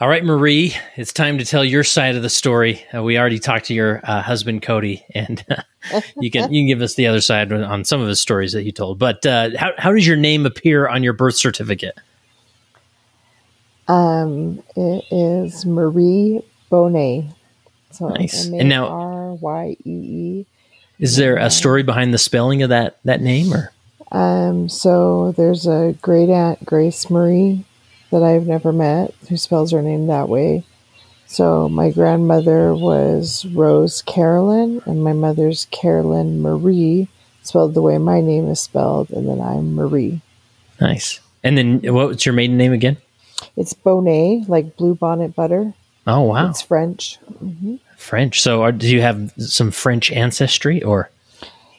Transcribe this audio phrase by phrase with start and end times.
[0.00, 2.82] All right, Maryee, it's time to tell your side of the story.
[2.94, 6.68] Uh, we already talked to your uh, husband Cody, and uh, you can you can
[6.68, 8.98] give us the other side on some of his stories that he told.
[8.98, 11.98] But uh, how how does your name appear on your birth certificate?
[13.88, 16.40] Um, it is Maryee
[16.72, 17.34] Bonet.
[17.90, 18.46] So Nice.
[18.46, 20.46] And now- R Y E E.
[20.98, 23.70] Is there a story behind the spelling of that that name, or
[24.12, 27.64] Um, so there's a great aunt Grace Maryee
[28.10, 30.64] that I've never met who spells her name that way.
[31.26, 37.06] So my grandmother was Rose Carolyn, and my mother's Carolyn Maryee,
[37.42, 40.20] spelled the way my name is spelled, and then I'm Maryee.
[40.80, 41.20] nice?
[41.42, 42.96] And then what's your maiden name again?
[43.56, 45.72] It's Bonet, like blue bonnet butter.
[46.06, 47.18] Oh wow, It's French.
[47.42, 47.76] Mm-hmm.
[47.96, 48.42] French.
[48.42, 51.10] So are, do you have some French ancestry, or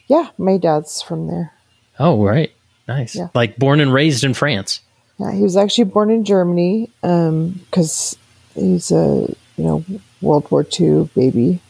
[0.08, 1.52] Yeah, my dad's from there.
[1.98, 2.50] oh right,
[2.88, 3.28] nice, Yeah.
[3.34, 4.80] like born and raised in France?
[5.22, 8.18] Yeah, he was actually born in Germany because
[8.56, 9.84] he's a you know
[10.20, 11.60] World War II baby,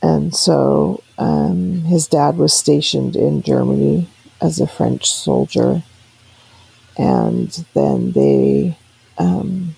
[0.00, 4.08] and so um, his dad was stationed in Germany
[4.40, 5.82] as a French soldier,
[6.96, 8.78] and then they.
[9.18, 9.74] Um,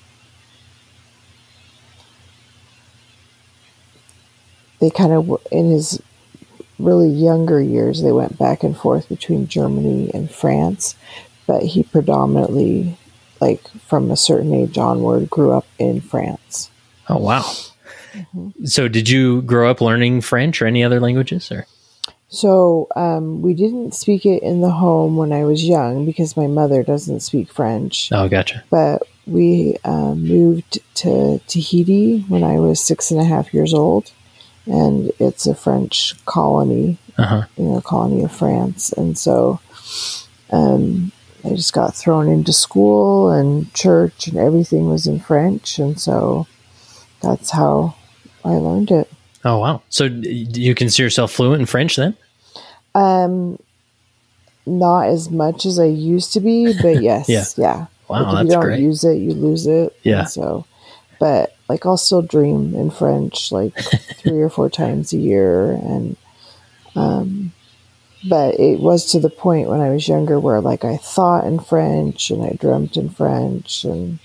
[4.81, 6.01] they kind of in his
[6.79, 10.95] really younger years they went back and forth between Germany and France
[11.49, 12.97] but he predominantly
[13.41, 16.71] like from a certain age onward grew up in France.
[17.09, 17.43] Oh wow.
[18.13, 18.65] Mm-hmm.
[18.67, 21.67] So did you grow up learning French or any other languages, or
[22.29, 26.47] So um, we didn't speak it in the home when I was young because my
[26.47, 28.11] mother doesn't speak French.
[28.13, 28.63] oh gotcha.
[28.71, 34.11] But we um, moved to Tahiti when I was six and a half years old,
[34.67, 37.43] and it's a French colony, Uh huh.
[37.57, 38.93] you know, colony of France.
[38.93, 39.61] And so
[40.51, 41.13] um,
[41.45, 45.79] I just got thrown into school and church, and everything was in French.
[45.79, 46.47] And so
[47.23, 47.95] that's how
[48.45, 49.11] I learned it.
[49.45, 49.83] Oh wow.
[49.89, 52.17] So you consider yourself fluent in French then?
[52.95, 53.59] Um,
[54.67, 57.45] not as much as I used to be, but yes, Yeah.
[57.57, 57.87] yeah.
[58.09, 58.81] Wow, like if you don't great.
[58.81, 59.97] use it, you lose it.
[60.03, 60.21] Yeah.
[60.21, 60.65] And so,
[61.21, 63.75] but like I'll still dream in French like
[64.17, 66.17] three or four times a year, and
[66.97, 67.53] um,
[68.27, 71.59] but it was to the point when I was younger where like I thought in
[71.61, 74.19] French and I dreamt in French, and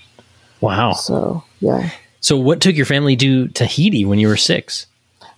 [0.60, 0.92] Wow.
[0.92, 1.90] so yeah.
[2.20, 4.86] So what took your family to Tahiti when you were six?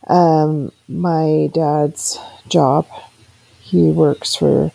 [0.09, 2.17] Um, my dad's
[2.49, 2.87] job,
[3.61, 4.71] he works for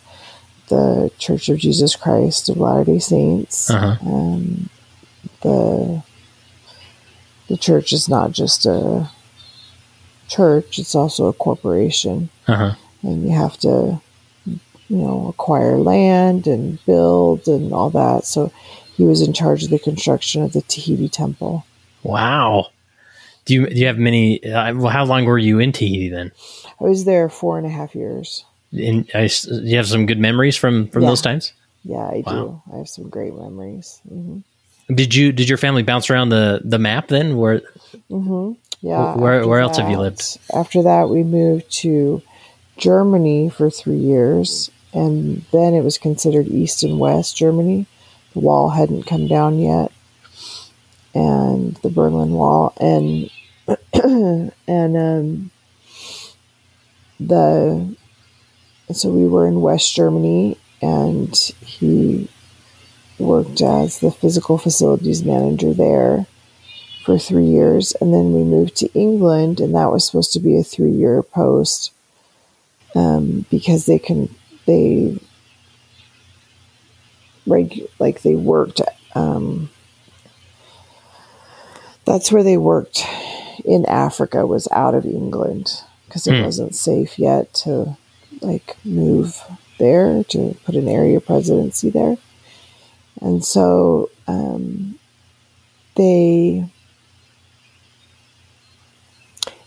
[0.67, 3.69] the Church of Jesus Christ of Latter Day Saints.
[3.69, 4.05] Uh huh.
[4.09, 4.69] Um,
[5.41, 6.03] the
[7.47, 9.09] the church is not just a
[10.27, 12.75] church; it's also a corporation, Uh huh.
[13.03, 14.01] And you have to,
[14.45, 18.25] you know, acquire land and build and all that.
[18.25, 18.51] So
[18.95, 21.66] he was in charge of the construction of the Tahiti Temple.
[22.03, 22.67] Wow.
[23.45, 24.44] Do you do you have many?
[24.44, 26.31] Uh, well, how long were you in Tahiti then?
[26.79, 28.45] I was there four and a half years.
[28.72, 29.29] And I
[29.63, 31.09] you have some good memories from from Yeah.
[31.09, 31.53] those times?
[31.84, 32.31] Yeah, I Wow.
[32.31, 32.61] do.
[32.73, 34.00] I have some great memories.
[34.07, 34.40] hmm
[34.94, 37.35] Did you did your family bounce around the the map then?
[37.38, 37.61] Where
[38.09, 38.51] hmm
[38.81, 39.16] Yeah.
[39.16, 40.38] Where- where else have you lived?
[40.53, 42.22] After that, we moved to
[42.81, 47.85] Germany for three years, and then it was considered East and West Germany.
[48.33, 49.91] The wall hadn't come down yet,
[51.13, 53.29] and the Berlin Wall, and
[54.67, 55.51] and um,
[57.19, 57.95] the
[58.91, 62.27] so we were in West Germany, and he
[63.19, 66.25] worked as the physical facilities manager there
[67.05, 70.57] for three years, and then we moved to England, and that was supposed to be
[70.57, 71.91] a three-year post
[72.96, 74.34] um, because they can
[74.66, 75.18] they
[77.46, 78.81] reg- like they worked.
[79.16, 79.69] Um,
[82.06, 83.06] that's where they worked
[83.66, 86.44] in Africa was out of England because it Hmm.
[86.44, 87.97] wasn't safe yet to
[88.41, 89.41] like move
[89.78, 92.18] there to put an area presidency there,
[93.22, 94.97] and so um,
[95.96, 96.66] they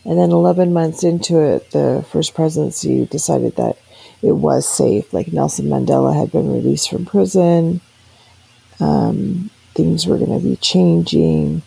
[0.04, 3.78] and then 11 months into it, the first presidency decided that
[4.22, 5.12] it was safe.
[5.12, 7.80] Like Nelson Mandela had been released from prison.
[8.80, 11.62] Um, things were going to be changing.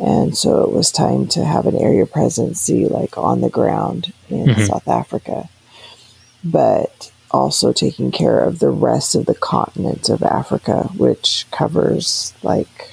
[0.00, 4.46] And so it was time to have an area presidency like on the ground in
[4.46, 4.66] Mhm.
[4.66, 5.48] South Africa,
[6.44, 12.90] but also taking care of the rest of the continent of Africa, which covers like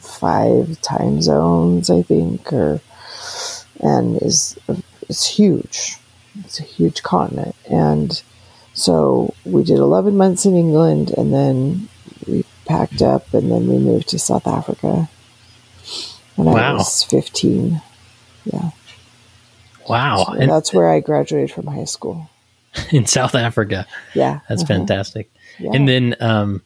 [0.00, 2.80] five time zones, I think, or
[3.82, 4.58] and is
[5.08, 5.96] it's huge.
[6.44, 8.22] It's a huge continent, and
[8.74, 11.88] so we did eleven months in England, and then
[12.26, 15.08] we packed up, and then we moved to South Africa
[16.36, 17.80] when I was 15.
[18.44, 18.70] Yeah.
[19.88, 20.24] Wow.
[20.26, 22.28] So And that's where I graduated from high school.
[22.90, 23.86] in South Africa.
[24.14, 24.40] Yeah.
[24.48, 24.78] That's uh-huh.
[24.78, 25.30] fantastic.
[25.58, 25.72] Yeah.
[25.74, 26.62] And then, um,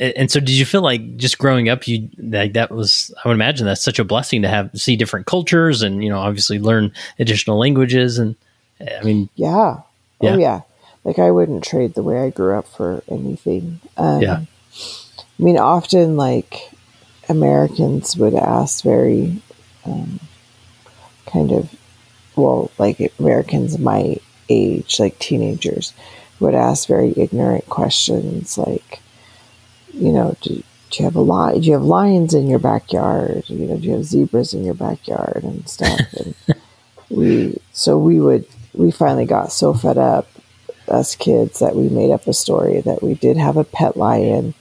[0.00, 3.34] and so did you feel like just growing up, you like that was, I would
[3.34, 6.92] imagine that's such a blessing to have, see different cultures and, you know, obviously learn
[7.18, 8.18] additional languages.
[8.18, 8.34] And
[8.80, 9.80] I mean, Yeah.
[10.20, 10.34] Yeah.
[10.34, 10.60] Oh, yeah.
[11.04, 13.80] Like I wouldn't trade the way I grew up for anything.
[13.98, 14.40] Um, Yeah.
[14.40, 16.70] I mean, often like
[17.28, 19.40] Americans would ask very
[19.84, 20.18] um,
[21.26, 21.74] kind of,
[22.36, 24.16] well, like Americans my
[24.48, 25.92] age, like teenagers,
[26.40, 29.00] would ask very ignorant questions like,
[29.92, 31.60] you know, do, do you have a lion?
[31.60, 33.44] Do you have lions in your backyard?
[33.48, 36.00] You know, do you have zebras in your backyard and stuff?
[36.18, 36.34] And
[37.08, 40.28] we, so we would, we finally got so fed up
[40.88, 44.54] us kids that we made up a story that we did have a pet lion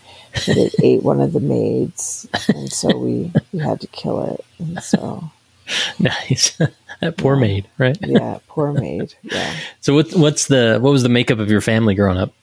[0.46, 4.46] that it ate one of the maids and so we, we had to kill it
[4.60, 5.30] and so
[6.00, 6.58] nice.
[7.02, 7.98] that poor maid, right?
[8.02, 11.96] yeah poor maid yeah So what, what's the, what was the makeup of your family
[11.96, 12.34] growing up?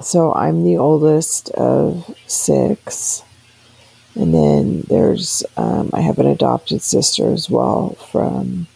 [0.00, 3.22] So i'm the oldest of six
[4.14, 8.66] and then there's um, i have an adopted sister as well from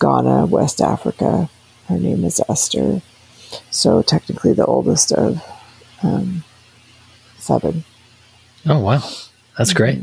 [0.00, 1.48] ghana west africa
[1.88, 3.02] her name is esther
[3.70, 5.42] so technically the oldest of
[6.02, 6.44] um,
[8.66, 9.02] Oh wow.
[9.58, 10.02] That's great.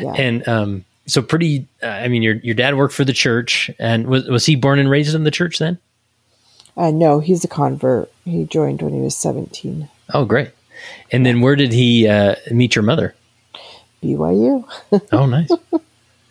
[0.00, 3.70] yeah And, um, so pretty, uh, I mean, your, your dad worked for the church
[3.78, 5.78] and was, was he born and raised in the church then?
[6.76, 8.10] Uh, no, he's a convert.
[8.24, 9.88] He joined when he was 17.
[10.14, 10.50] Oh, great.
[11.10, 13.14] And then where did he uh, meet your mother?
[14.02, 14.64] BYU.
[15.12, 15.50] Oh, nice.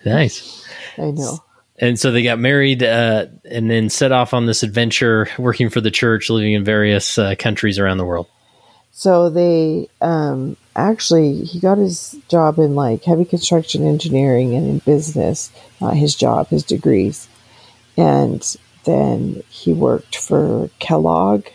[0.05, 0.65] nice.
[0.97, 1.43] I know.
[1.79, 5.81] And so they got married uh, and then set off on this adventure working for
[5.81, 8.27] the church, living in various uh, countries around the world.
[8.91, 14.77] So they um, actually, he got his job in like heavy construction engineering and in
[14.79, 15.51] business,
[15.81, 17.27] not his job, his degrees.
[17.97, 18.41] And
[18.85, 21.47] then he worked for Kellogg,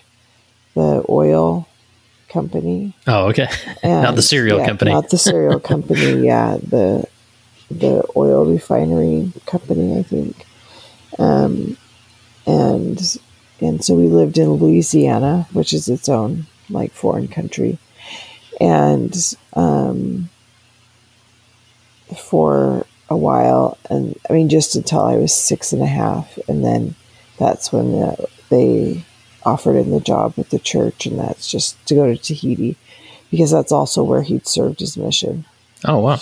[0.74, 1.68] the oil
[2.28, 2.94] company.
[3.06, 3.48] Oh, okay.
[3.82, 4.92] And, Not the cereal yeah, company.
[4.92, 6.26] Not the cereal company.
[6.26, 7.06] Yeah, the
[7.70, 10.46] the oil refinery company, I think.
[11.18, 11.76] Um,
[12.46, 13.18] and
[13.60, 17.78] and so we lived in Louisiana, which is its own like foreign country,
[18.60, 19.14] and
[19.54, 20.28] um,
[22.16, 26.64] for a while, and I mean just until I was six and a half, and
[26.64, 26.94] then
[27.38, 29.04] that's when the, they
[29.48, 32.76] offered him the job with the church, and that's just to go to Tahiti
[33.30, 35.44] because that's also where he'd served his mission.
[35.84, 36.18] Oh, wow.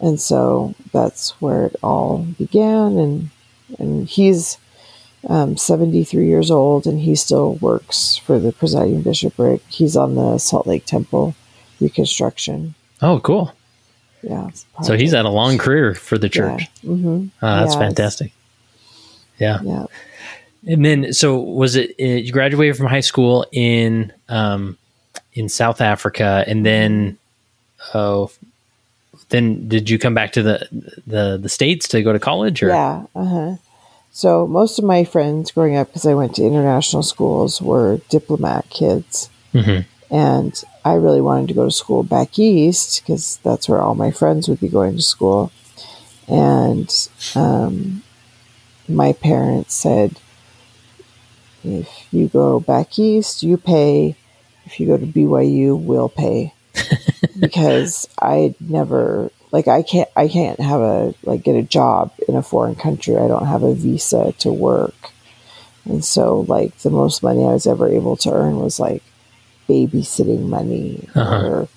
[0.00, 2.98] And so that's where it all began.
[2.98, 3.30] And,
[3.78, 4.58] and he's
[5.28, 9.60] um, 73 years old and he still works for the presiding bishopric.
[9.68, 11.34] He's on the Salt Lake Temple
[11.80, 12.74] reconstruction.
[13.02, 13.52] Oh, cool.
[14.22, 14.50] Yeah.
[14.82, 16.62] So he's had a long career for the church.
[16.82, 16.90] Yeah.
[16.94, 17.78] hmm Oh, that's Yes.
[17.82, 18.32] fantastic.
[19.38, 19.58] Yeah.
[19.62, 19.84] yeah.
[20.66, 24.76] And then, so was it, uh, you graduated from high school in, um,
[25.34, 27.16] in South Africa and then,
[27.94, 28.30] oh,
[29.28, 30.68] then did you come back to the,
[31.06, 32.68] the, the States to go to college or?
[32.68, 33.04] Yeah.
[33.14, 33.56] Uh huh.
[34.10, 38.68] So most of my friends growing up, because I went to international schools, were diplomat
[38.70, 39.30] kids.
[39.54, 39.84] Mhm.
[40.10, 44.10] And I really wanted to go to school back east because that's where all my
[44.10, 45.52] friends would be going to school.
[46.26, 46.90] And
[47.34, 48.02] um,
[48.88, 50.18] my parents said,
[51.64, 54.14] if you go back east, you pay.
[54.66, 56.52] If you go to BYU, we'll pay.
[57.40, 62.36] because I never like I can't I can't have a like get a job in
[62.36, 63.16] a foreign country.
[63.16, 64.94] I don't have a visa to work.
[65.84, 69.02] And so like the most money I was ever able to earn was like
[69.68, 71.46] babysitting money Uh-huh.
[71.46, 71.68] or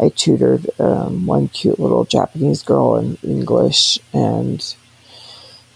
[0.00, 4.62] I tutored um, one cute little Japanese girl in English and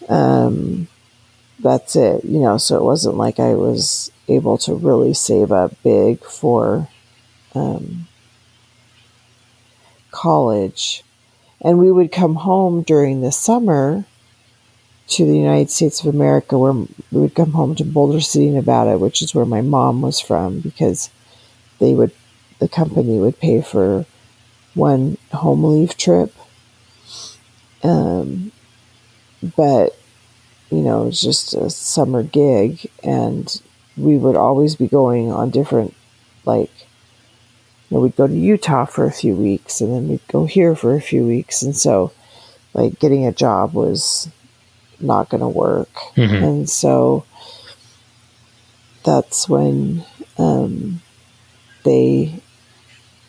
[0.08, 0.86] um
[1.58, 5.72] that's it, you know, so it wasn't like I was able to really save up
[5.82, 6.88] big for
[7.54, 8.08] um,
[10.10, 11.02] college.
[11.60, 14.04] And we would come home during the summer
[15.08, 18.98] to the United States of America, where we would come home to Boulder City, Nevada,
[18.98, 21.10] which is where my mom was from, because
[21.78, 22.10] they would,
[22.58, 24.04] the company would pay for
[24.74, 26.34] one home leave trip.
[27.82, 28.52] Um,
[29.56, 29.96] but,
[30.70, 33.60] you know, it was just a summer gig, and
[33.96, 35.94] we would always be going on different,
[36.44, 36.70] like,
[37.88, 40.74] you know, we'd go to Utah for a few weeks and then we'd go here
[40.74, 41.62] for a few weeks.
[41.62, 42.12] And so,
[42.74, 44.28] like, getting a job was
[45.00, 45.92] not going to work.
[46.16, 46.42] Mhm.
[46.42, 47.24] And so
[49.04, 50.04] that's when
[50.36, 51.00] um,
[51.84, 52.40] they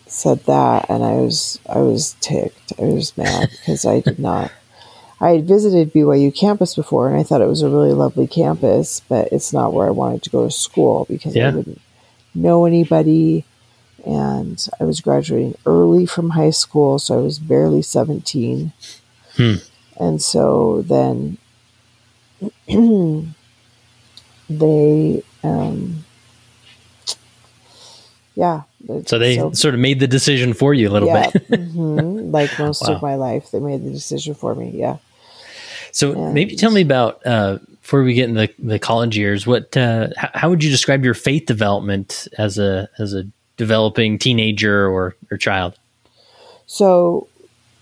[0.06, 2.72] said that, and I was I was ticked.
[2.78, 4.50] I was mad because I did not.
[5.20, 9.00] I had visited BYU campus before, and I thought it was a really lovely campus,
[9.08, 11.48] but it's not where I wanted to go to school because Yeah.
[11.48, 11.80] I didn't
[12.34, 13.44] know anybody,
[14.06, 18.72] and I was graduating early from high school, so I was barely seventeen,
[19.36, 19.54] Hmm.
[19.98, 21.38] and so then
[24.48, 26.04] they, um,
[28.34, 28.62] yeah.
[29.06, 31.50] So they sort of made the decision for you a little yeah, bit.
[31.50, 32.94] mhm, like most Wow.
[32.94, 34.70] of my life, they made the decision for me.
[34.74, 34.98] Yeah.
[35.92, 39.46] So maybe tell me about uh, before we get in the, the college years.
[39.46, 43.24] What uh, how, how would you describe your faith development as a as a
[43.56, 45.78] developing teenager or or child?
[46.66, 47.28] So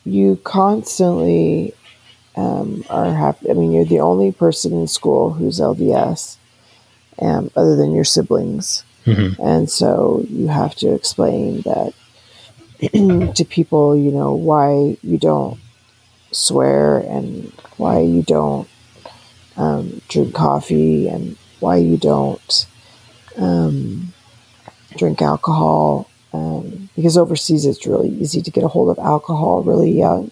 [0.05, 1.75] you constantly
[2.37, 3.51] um, are happy.
[3.51, 6.37] I mean, you're the only person in school who's LDS,
[7.21, 8.85] um, other than your siblings.
[9.07, 9.39] Mhm.
[9.39, 11.95] And so you have to explain that
[13.35, 15.59] to people, you know, why you don't
[16.37, 18.69] swear and why you don't
[19.57, 22.67] um, drink coffee and why you don't
[23.39, 24.13] um,
[24.97, 26.11] drink alcohol.
[26.33, 30.31] Um, because overseas it's really easy to get a hold of alcohol really young.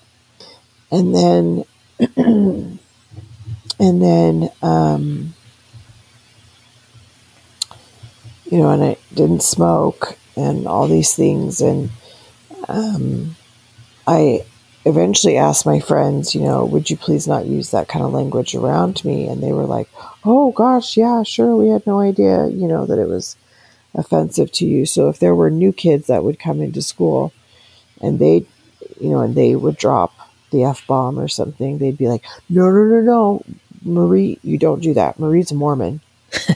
[0.90, 1.64] And then,
[2.16, 2.78] and
[3.78, 5.34] then, um,
[8.44, 11.62] you know, and I didn't smoke and all these things.
[11.62, 11.90] And
[12.68, 13.36] um,
[14.06, 14.44] I
[14.84, 18.54] eventually asked my friends, you know, would you please not use that kind of language
[18.54, 19.26] around me?
[19.26, 19.88] And they were like,
[20.24, 21.56] oh gosh, yeah, sure.
[21.56, 23.36] We had no idea, you know, that it was
[23.94, 24.84] offensive to you.
[24.86, 27.32] So if there were new kids that would come into school
[28.00, 28.46] and they,
[29.00, 30.12] you know, and they would drop
[30.50, 33.44] the F bomb or something, they'd be like, no, no, no, no,
[33.82, 35.18] Maryee, you don't do that.
[35.18, 36.00] Maryee's a Mormon.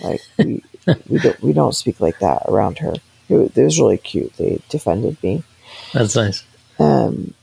[0.03, 0.63] Like we,
[1.09, 2.95] we don't, we don't speak like that around her.
[3.29, 4.35] It, it was really cute.
[4.35, 5.45] They defended me.
[5.93, 6.45] That's nice.
[6.79, 7.35] Um,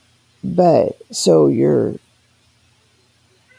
[0.54, 1.96] but so you're,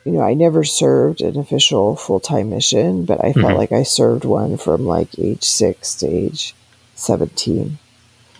[0.05, 3.57] you know, I never served an official full time mission, but I felt Mhm.
[3.57, 6.55] like I served one from like age six to age
[6.95, 7.79] 17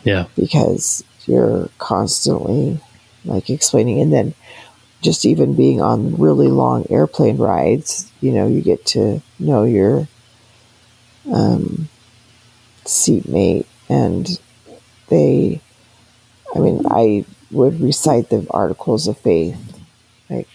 [0.05, 0.27] Yeah.
[0.37, 2.79] because you're constantly
[3.25, 4.01] like explaining.
[4.01, 4.35] And then
[5.03, 10.07] just even being on really long airplane rides, you know, you get to know your
[11.33, 11.89] um,
[12.85, 14.39] seatmate and
[15.09, 15.61] they,
[16.55, 17.25] I mean, I
[17.57, 19.57] would recite the articles of faith.
[20.31, 20.49] Like,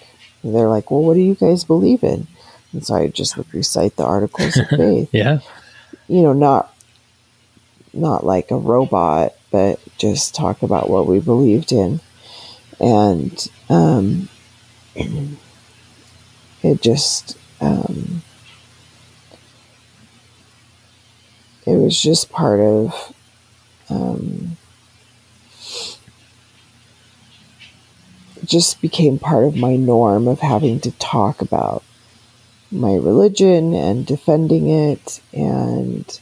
[0.43, 2.27] they're like, well, what do you guys believe in?
[2.73, 5.39] And so I just would recite the articles of faith Yeah.
[6.07, 6.73] you know, not
[7.93, 11.99] not like a robot, but just talk about what we believed in,
[12.79, 14.29] and um,
[14.95, 18.21] it just um,
[21.65, 23.13] it was just part of
[23.89, 24.55] um,
[28.23, 31.83] it just became part of my norm of having to talk about
[32.71, 36.19] my religion and defending it and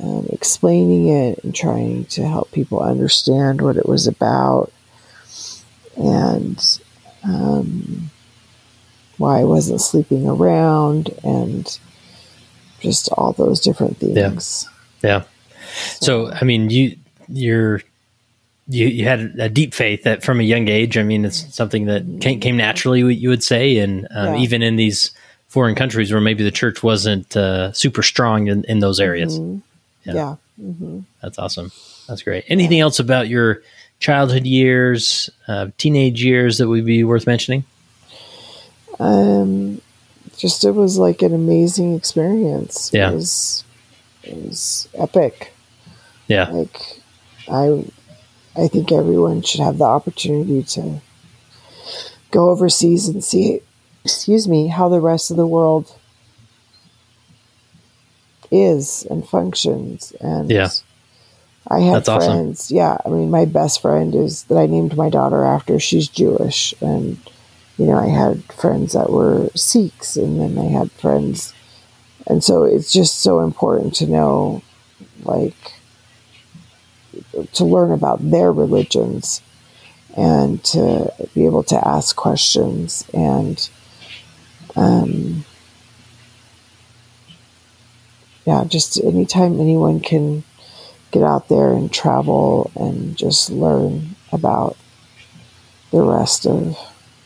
[0.00, 4.72] um, explaining it and trying to help people understand what it was about
[5.96, 6.80] and
[7.24, 8.10] um,
[9.18, 11.78] why I wasn't sleeping around and
[12.80, 14.68] just all those different things.
[15.02, 15.24] Yeah.
[16.00, 16.96] So I mean, you
[17.28, 17.82] you're
[18.68, 20.96] you, you had a deep faith that from a young age.
[20.96, 23.00] I mean, it's something that came, came naturally.
[23.14, 24.40] You would say, and um, Yeah.
[24.40, 25.10] even in these
[25.48, 29.38] foreign countries where maybe the church wasn't uh, super strong in, in those areas.
[29.38, 29.62] Mhm.
[30.04, 30.14] Yeah.
[30.14, 30.34] Yeah.
[30.56, 31.70] hmm That's awesome.
[32.08, 32.44] That's great.
[32.48, 33.62] Anything else about your
[34.00, 37.64] childhood years, uh, teenage years that would be worth mentioning?
[38.98, 39.80] Um,
[40.36, 42.90] just it was like an amazing experience.
[42.92, 43.10] Yeah.
[43.10, 43.64] It was,
[44.24, 45.52] it was epic.
[46.28, 46.48] Yeah.
[46.50, 46.78] like
[47.48, 47.84] i
[48.56, 51.00] i think everyone should have the opportunity to
[52.30, 53.60] go overseas and see
[54.04, 55.94] excuse me how the rest of the world
[58.50, 60.68] is and functions and Yeah.
[61.68, 62.32] i have That's awesome.
[62.32, 66.08] friends yeah i mean my best friend is that i named my daughter after she's
[66.08, 67.16] jewish and
[67.78, 71.54] you know i had friends that were sikhs and then i had friends
[72.26, 74.60] and so it's just so important to know
[75.24, 75.54] like
[77.52, 79.40] to learn about their religions
[80.16, 83.70] and to be able to ask questions and
[84.76, 85.44] um,
[88.44, 90.42] yeah just anytime anyone can
[91.10, 94.76] get out there and travel and just learn about
[95.90, 96.76] the rest of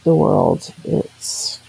[0.05, 1.61] the world it's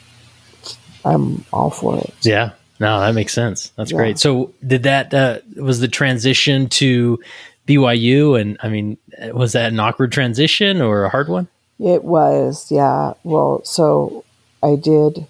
[1.05, 2.51] i'm all for it Yeah.
[2.79, 3.71] No, that makes sense.
[3.75, 3.97] That's Yeah.
[3.97, 4.19] great.
[4.19, 7.19] So, did that uh, was the transition to
[7.67, 8.97] BYU, and I mean,
[9.33, 11.47] was that an awkward transition or a hard one?
[11.79, 13.13] It was, yeah.
[13.23, 14.23] Well, so
[14.63, 15.27] I did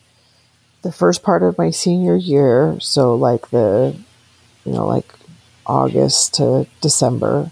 [0.83, 3.95] the first part of my senior year, so like the,
[4.65, 5.11] you know, like
[5.65, 7.51] August to December,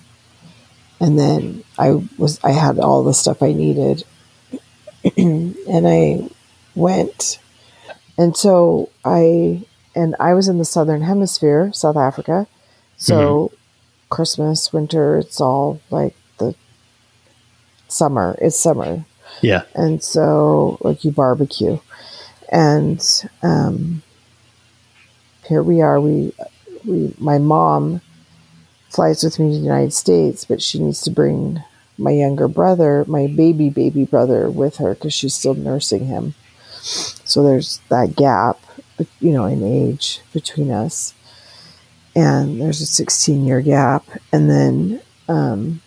[1.02, 4.06] and then I was I had all the stuff I needed,
[5.18, 6.30] and I
[6.76, 7.40] went,
[8.18, 9.66] and so I
[9.96, 12.48] and I was in the southern hemisphere, South Africa,
[12.96, 13.56] so mm-hmm.
[14.16, 16.56] Christmas, winter, it's all like the
[17.90, 18.38] summer.
[18.40, 19.04] It's summer,
[19.42, 21.80] yeah, and so like you barbecue,
[22.50, 23.04] and
[23.44, 24.04] um,
[25.50, 26.00] here we are.
[26.00, 26.32] We
[26.86, 28.00] we my mom
[28.90, 31.62] flies with me to the United States, but she needs to bring
[31.98, 36.36] my younger brother, my baby baby brother, with her because she's still nursing him.
[36.82, 38.62] So there's that gap,
[39.20, 41.14] you know, in age between us,
[42.16, 45.02] and there's a 16 year gap, and then.
[45.28, 45.82] Um,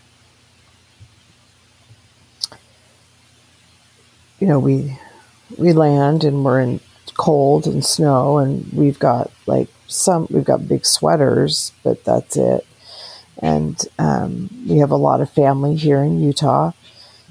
[4.41, 4.99] you know, we
[5.57, 6.81] we land and we're in
[7.15, 12.67] cold and snow, and we've got like some we've got big sweaters, but that's it
[13.39, 16.73] and um, we have a lot of family here in Utah.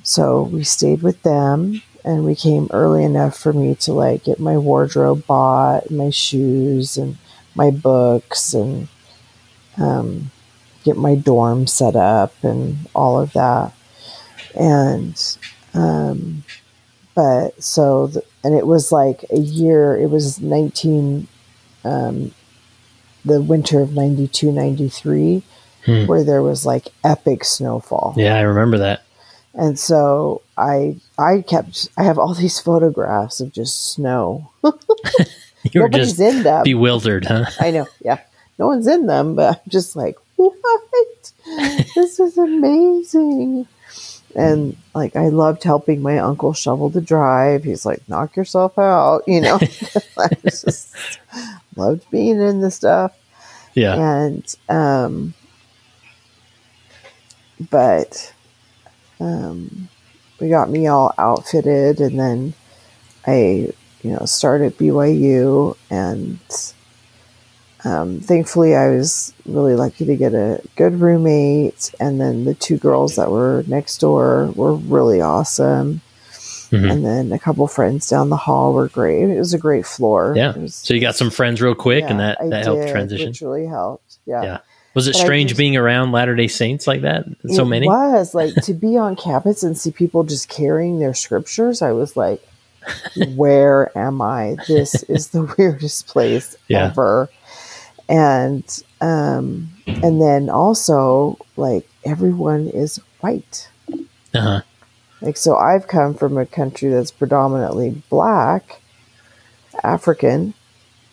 [0.04, 4.40] So we stayed with them, and we came early enough for me to like get
[4.40, 7.18] my wardrobe bought, my shoes, and
[7.58, 8.88] my books, and
[9.78, 10.32] um,
[10.84, 13.74] get my dorm set up, and all of that.
[14.56, 15.38] And
[15.74, 16.44] um,
[17.16, 19.98] but so the, and it was like a year.
[19.98, 21.28] It was nineteen.
[21.84, 22.34] Um,
[23.28, 25.44] the winter of 92 93
[25.86, 26.06] hmm.
[26.06, 28.14] where there was like epic snowfall.
[28.18, 29.04] Yeah, I remember that.
[29.54, 34.52] And so I I kept I have all these photographs of just snow.
[35.74, 36.64] you were just in them.
[36.64, 37.46] bewildered, huh?
[37.60, 38.20] I know, yeah.
[38.60, 41.32] No one's in them, but I'm just like, what?
[41.96, 43.68] this is amazing.
[44.36, 47.64] And like I loved helping my uncle shovel the drive.
[47.64, 49.60] He's like, knock yourself out, you know.
[50.18, 50.96] I just
[51.76, 53.18] loved being in the stuff.
[53.74, 53.96] Yeah.
[53.96, 55.34] And um
[57.60, 58.34] but
[59.20, 59.90] um,
[60.40, 62.54] we got me all outfitted, and then
[63.26, 66.40] I, you know, start at BYU, and
[67.84, 72.78] um, thankfully I was really lucky to get a good roommate, and then the two
[72.78, 76.02] girls that were next door were really awesome.
[76.72, 76.92] Mm-hmm.
[76.92, 79.24] And then a couple friends down the hall were great.
[79.24, 80.34] It was a great floor.
[80.36, 80.58] Yeah.
[80.58, 83.30] Was, so you got some friends real quick, yeah, and that, that helped transition.
[83.30, 84.18] Which really helped.
[84.26, 84.44] Yeah.
[84.44, 84.58] Yeah.
[84.94, 87.26] Was it but strange just, being around Latter Day Saints like that?
[87.50, 91.14] So many it was like to be on campus and see people just carrying their
[91.14, 91.82] scriptures.
[91.82, 92.42] I was like,
[93.36, 94.58] "Where am I?
[94.68, 96.86] This is the weirdest place yeah.
[96.86, 97.30] ever."
[98.10, 98.64] And
[99.02, 103.70] um, and then also like everyone is white.
[104.34, 104.62] Uh-huh.
[105.22, 108.82] Like so, I've come from a country that's predominantly black,
[109.84, 110.54] African,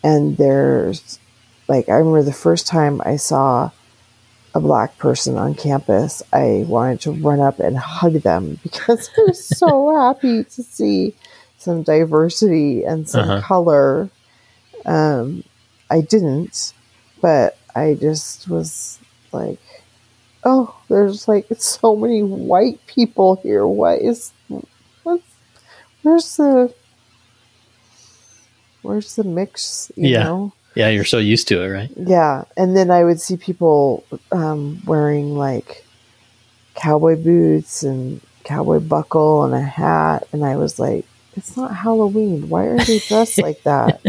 [0.03, 1.19] and there's
[1.69, 3.71] like I remember the first time I saw
[4.55, 9.23] a black person on campus, I wanted to run up and hug them because I
[9.23, 11.15] was so happy to see
[11.65, 13.41] some diversity and some uh-huh.
[13.41, 14.11] color.
[14.87, 15.43] Um,
[15.91, 16.73] I didn't,
[17.21, 18.99] but I just was
[19.33, 19.59] like,
[20.45, 23.67] oh, there's like so many white people here.
[23.67, 24.33] What is,
[25.03, 25.25] what's,
[26.03, 26.73] where's the,
[28.83, 29.91] where's the mix?
[29.97, 30.23] You yeah.
[30.25, 30.53] know?
[30.75, 31.91] Yeah, you're so used to it, right?
[31.97, 35.85] Yeah, and then I would see people um, wearing like
[36.75, 42.49] cowboy boots and cowboy buckle and a hat, and I was like, "It's not Halloween.
[42.49, 44.01] Why are they dressed like that?"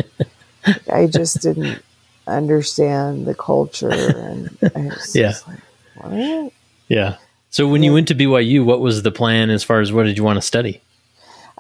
[0.92, 1.82] I just didn't
[2.28, 5.34] understand the culture, and I was yeah.
[5.48, 5.60] like,
[5.96, 6.54] "What?"
[6.88, 7.18] Yeah.
[7.50, 7.90] So when yeah.
[7.90, 10.38] you went to BYU, what was the plan as far as what did you want
[10.38, 10.82] to study?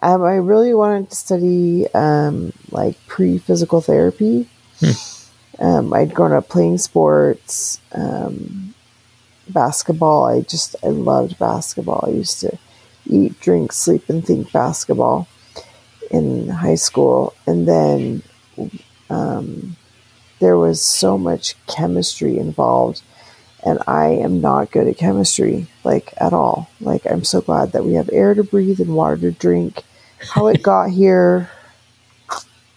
[0.01, 4.49] Um, I really wanted to study um, like pre physical therapy.
[4.79, 5.63] Hmm.
[5.63, 8.73] Um, I'd grown up playing sports, um,
[9.47, 10.25] basketball.
[10.25, 12.03] I just I loved basketball.
[12.07, 12.57] I used to
[13.07, 15.27] eat, drink, sleep, and think basketball
[16.15, 18.23] in high school, and then
[19.09, 19.75] um,
[20.39, 23.01] there was so much chemistry involved,
[23.65, 26.69] and I am not good at chemistry, like at all.
[26.79, 29.83] Like I'm so glad that we have air to breathe and water to drink.
[30.19, 31.49] How it got here,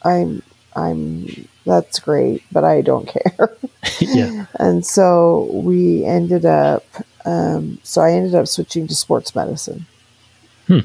[0.02, 0.42] I'm
[0.74, 3.56] I'm that's great, but I don't care.
[4.00, 4.46] yeah.
[4.58, 6.84] And so we ended up,
[7.26, 9.86] um, so I ended up switching to sports medicine.
[10.66, 10.80] Hmm.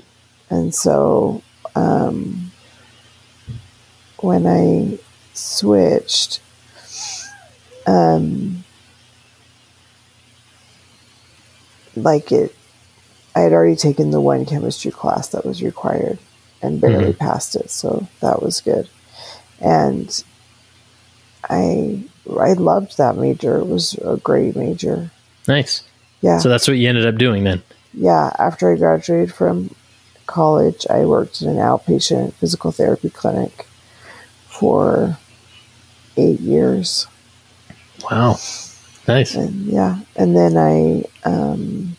[0.49, 1.41] And so
[1.75, 2.51] um,
[4.17, 4.99] when I
[5.33, 6.39] switched,
[7.85, 8.63] um,
[11.95, 12.55] like it,
[13.35, 16.19] I had already taken the one chemistry class that was required
[16.61, 18.87] and barely passed it, so that was good.
[19.59, 20.23] And
[21.49, 23.57] I I loved that major.
[23.57, 25.11] It was a great major.
[25.47, 25.83] Nice.
[26.21, 26.37] Yeah.
[26.37, 27.61] So that's what you ended up doing then.
[27.93, 29.75] yeah, after I graduated from
[30.27, 33.65] college, I worked in an outpatient physical therapy clinic
[34.47, 35.17] for
[36.17, 37.07] eight years.
[38.09, 38.37] Wow.
[39.07, 39.35] Nice.
[39.35, 41.97] And yeah, and then I um,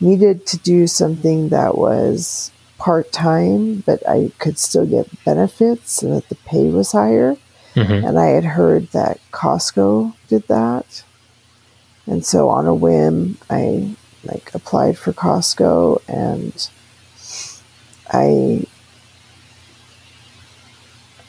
[0.00, 6.12] needed to do something that was part time, but I could still get benefits and
[6.12, 7.36] that the pay was higher.
[7.74, 8.06] Mhm.
[8.08, 11.02] And I had heard that Costco did that.
[12.06, 16.68] And so on a whim, I like applied for Costco and
[18.12, 18.66] I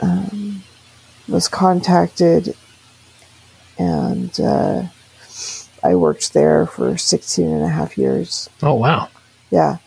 [0.01, 0.63] um,
[1.27, 2.55] was contacted
[3.77, 4.83] and uh,
[5.83, 8.49] I worked there for 16 and a half years.
[8.61, 9.09] Oh wow.
[9.51, 9.77] Yeah.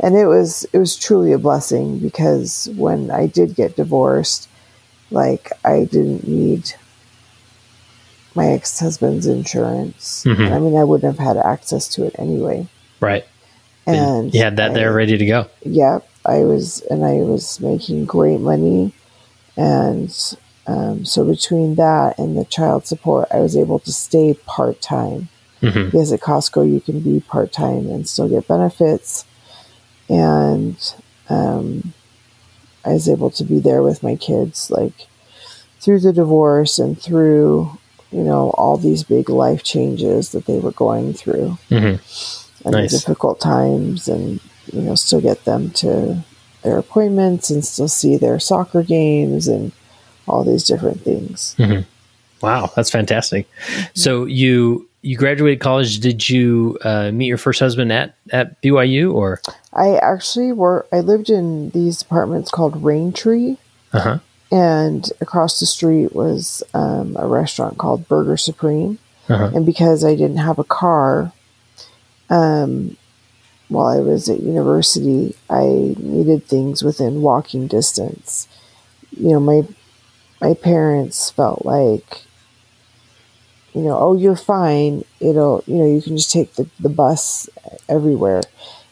[0.00, 4.48] And it was it was truly a blessing because when I did get divorced,
[5.10, 6.72] like I didn't need
[8.34, 10.24] my ex-husband's insurance.
[10.26, 10.50] Mhm.
[10.50, 12.66] I mean, I wouldn't have had access to it anyway.
[12.98, 13.26] Right.
[13.86, 15.46] And you had that I- there ready to go.
[15.64, 18.92] yeah, I was, and I was making great money,
[19.56, 20.14] and
[20.66, 25.28] um, so between that and the child support, I was able to stay part time.
[25.60, 29.24] hmm Because at Costco, you can be part time and still get benefits,
[30.08, 30.76] and
[31.28, 31.92] um,
[32.84, 35.06] I was able to be there with my kids, like
[35.80, 37.78] through the divorce and through
[38.12, 41.58] you know all these big life changes that they were going through.
[41.68, 41.96] Hmm
[42.64, 42.90] and Nice.
[42.90, 44.40] difficult times and
[44.72, 46.22] you know still get them to
[46.62, 49.72] their appointments and still see their soccer games and
[50.28, 51.56] all these different things
[52.42, 53.46] Wow, that's fantastic.
[53.94, 56.00] So you you graduated college.
[56.00, 59.40] Did you uh, meet your first husband at at BYU or?
[59.72, 63.58] i actually were i lived in these apartments called raintree
[63.92, 64.18] Uh huh.
[64.50, 68.98] and across the street was um, a restaurant called burger supreme
[69.28, 69.50] Uh-huh.
[69.54, 71.32] and because i didn't have a car
[72.28, 72.96] um,
[73.72, 75.64] while i was at university i
[75.98, 78.48] needed things within walking distance
[79.16, 79.62] you know my
[80.40, 82.22] my parents felt like
[83.74, 87.48] you know oh you're fine it'll you know you can just take the, the bus
[87.88, 88.42] everywhere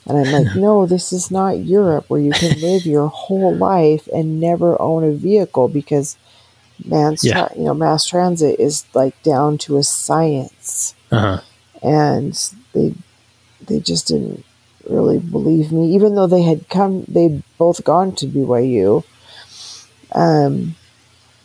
[0.06, 4.08] and i'm like no this is not europe where you can live your whole life
[4.14, 6.16] and never own a vehicle because
[6.84, 7.46] mass Yeah.
[7.48, 11.40] tra- you know mass transit is like down to a science Uh huh.
[11.82, 12.94] and they
[13.66, 14.44] they just didn't
[14.90, 19.04] really believe me even though they had come they'd both gone to BYU
[20.14, 20.74] um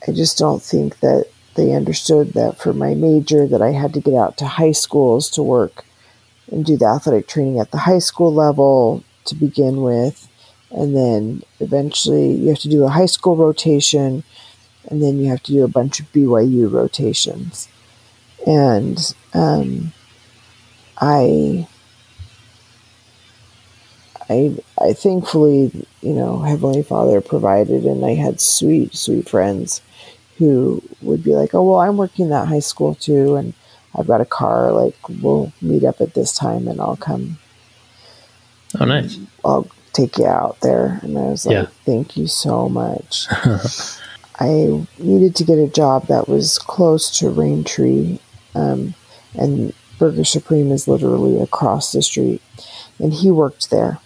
[0.08, 4.02] I just don't think that they understood that for my major that I had to
[4.02, 5.86] get out to high schools to work
[6.52, 10.28] and do the athletic training at the high school level to begin with.
[10.70, 14.24] And then eventually you have to do a high school rotation
[14.90, 17.68] and then you have to do a bunch of BYU rotations.
[18.46, 19.94] And um,
[21.00, 21.68] I,
[24.30, 29.82] I, I thankfully, you know, Heavenly Father provided, and I had sweet, sweet friends
[30.38, 33.54] who would be like, "Oh, well, I'm working that high school too, and
[33.98, 34.72] I've got a car.
[34.72, 37.38] Like, we'll meet up at this time, and I'll come.
[38.80, 39.18] Oh, nice.
[39.44, 41.66] I'll take you out there." And I was like, Yeah.
[41.86, 43.28] "Thank you so much."
[44.40, 48.20] I needed to get a job that was close to Raintree,
[48.54, 48.94] um,
[49.34, 52.42] and Burger Supreme is literally across the street.
[53.00, 54.00] And he worked there,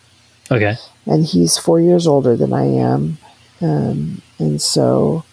[0.52, 0.76] Okay.
[1.06, 3.18] and he's four years older than I am,
[3.62, 5.24] um, and so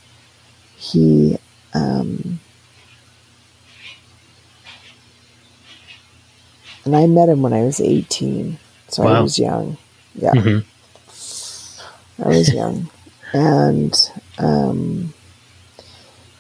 [0.77, 1.39] he.
[1.75, 2.41] Um,
[6.85, 9.77] and I met him when I was 18, so I was young.
[10.15, 10.33] Yeah.
[10.33, 10.65] Mhm.
[12.25, 12.89] I was young,
[13.35, 15.13] and um,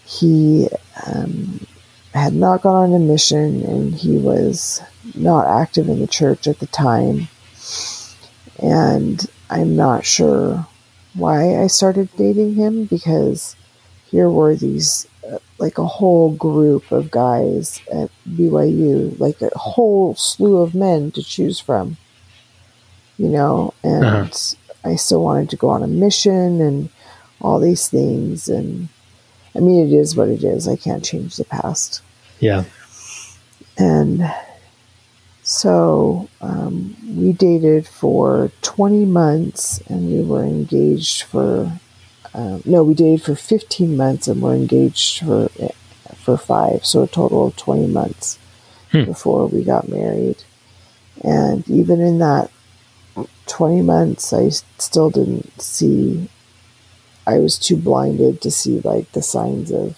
[0.06, 0.68] he
[1.06, 1.66] um,
[2.14, 4.80] had not gone on a mission, and he was
[5.14, 7.28] not active in the church at the time.
[8.62, 10.66] And I'm not sure
[11.14, 13.56] why I started dating him because
[14.10, 20.14] here were these uh, like a whole group of guys at BYU, like a whole
[20.14, 21.96] slew of men to choose from,
[23.18, 24.56] you know, and Uh-huh.
[24.84, 26.88] I still wanted to go on a mission and
[27.40, 28.48] all these things.
[28.48, 28.88] And
[29.54, 30.68] I mean, it is what it is.
[30.68, 32.02] I can't change the past.
[32.38, 32.64] Yeah.
[33.78, 34.32] And
[35.48, 41.70] so um, we dated for 20 months and we were engaged for,
[42.34, 45.48] um, no, we dated for 15 months and were engaged for,
[46.16, 46.84] for five.
[46.84, 48.40] So a total of 20 months
[48.90, 49.04] Hmm.
[49.04, 50.42] before we got married.
[51.22, 52.50] And even in that
[53.46, 56.28] 20 months, I still didn't see,
[57.24, 59.96] I was too blinded to see like the signs of,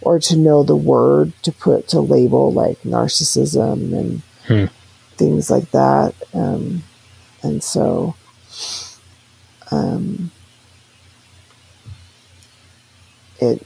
[0.00, 4.66] or to know the word to put to label like narcissism and Hmm.
[5.16, 6.14] Things like that.
[6.34, 6.82] Um,
[7.42, 8.14] and so,
[9.70, 10.30] um,
[13.40, 13.64] it,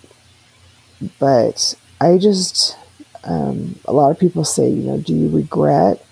[1.19, 2.77] but I just,
[3.25, 6.05] um, a lot of people say, you know, do you regret?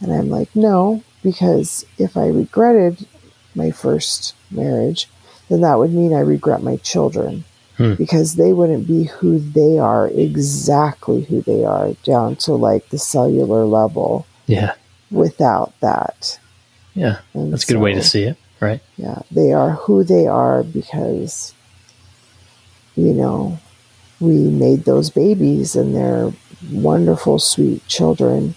[0.00, 3.06] And I'm like, no, because if I regretted
[3.54, 5.08] my first marriage,
[5.48, 7.44] then that would mean I regret my children
[7.76, 7.92] Hmm.
[7.94, 12.98] because they wouldn't be who they are, exactly who they are, down to like the
[12.98, 14.72] cellular level Yeah.
[15.10, 16.38] Without that.
[16.94, 17.18] Yeah.
[17.34, 18.36] And That's a good way to see it.
[18.58, 18.80] Right.
[18.96, 21.52] yeah, they are who they are because,
[22.96, 23.58] you know,
[24.18, 26.32] we made those babies and they're
[26.72, 28.54] wonderful, sweet children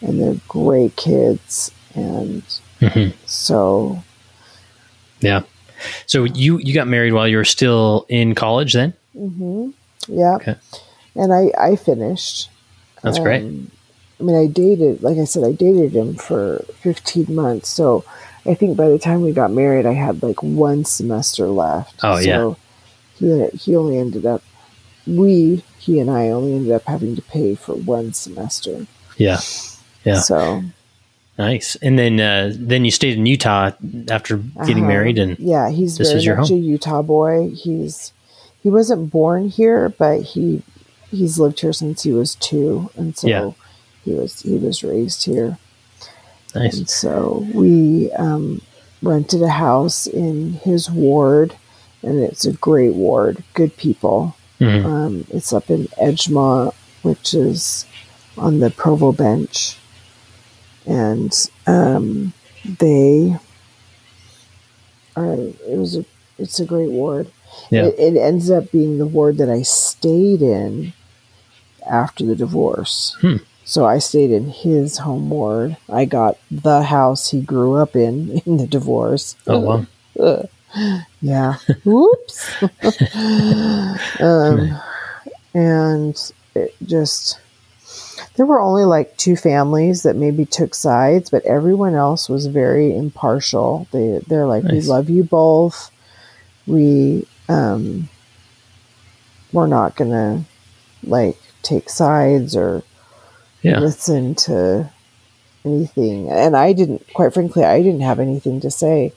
[0.00, 1.70] and they're great kids.
[1.94, 2.42] And
[2.80, 4.02] hmm so,
[5.20, 5.42] Yeah.
[6.06, 8.94] So you you got married while you were still in college then?
[9.12, 9.70] hmm
[10.08, 10.36] yeah.
[10.36, 10.56] Okay.
[11.14, 12.50] And I, I finished.
[13.02, 13.44] That's great.
[14.18, 17.68] I mean, I dated, like I said, I dated him for 15 months.
[17.68, 18.04] So
[18.46, 22.00] I think by the time we got married, I had like one semester left.
[22.02, 22.36] Oh, yeah.
[22.36, 22.56] so
[23.18, 24.42] He, he only ended up,
[25.06, 28.86] we, he and I only ended up having to pay for one semester.
[29.16, 29.40] Yeah.
[30.04, 30.20] Yeah.
[30.20, 30.62] So,
[31.36, 31.74] Nice.
[31.76, 33.72] And then uh, then you stayed in Utah
[34.08, 34.86] after getting uh-huh.
[34.86, 36.46] married and yeah, he's this was your home.
[36.48, 37.50] a Utah boy.
[37.50, 38.12] He's,
[38.62, 40.62] he wasn't born here, but he,
[41.10, 42.88] he's lived here since he was two.
[42.96, 43.50] And so Yeah.
[44.04, 45.58] He was, he was raised here.
[46.54, 46.78] nice.
[46.78, 48.60] And so we um,
[49.02, 51.56] rented a house in his ward,
[52.02, 54.36] and it's a great ward, good people.
[54.60, 54.84] Mhm.
[54.84, 57.86] Um, it's up in Edgemont, which is
[58.38, 59.76] on the Provo bench.
[60.86, 61.32] And
[61.66, 62.32] um,
[62.78, 63.36] they
[65.16, 66.04] are, it was a,
[66.38, 67.30] it's a great ward.
[67.70, 67.86] Yeah.
[67.86, 70.92] It, it ends up being the ward that I stayed in
[71.88, 73.16] after the divorce.
[73.20, 73.36] Hmm.
[73.64, 75.76] So I stayed in his home ward.
[75.88, 79.36] I got the house he grew up in in the divorce.
[79.46, 79.60] Oh
[80.16, 80.46] wow.
[81.20, 81.54] Yeah.
[81.84, 82.60] Whoops.
[84.20, 84.76] um,
[85.54, 87.38] and it just
[88.36, 92.96] there were only like two families that maybe took sides, but everyone else was very
[92.96, 93.86] impartial.
[93.92, 94.72] They they're like, Nice.
[94.72, 95.92] we love you both.
[96.66, 98.08] We um,
[99.52, 100.44] we're not gonna
[101.04, 102.82] like take sides or
[103.62, 103.80] Yeah.
[103.80, 104.90] listen to
[105.64, 106.28] anything.
[106.30, 109.12] And I didn't, quite frankly, I didn't have anything to say.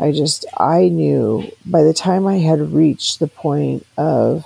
[0.00, 4.44] I just, I knew by the time I had reached the point of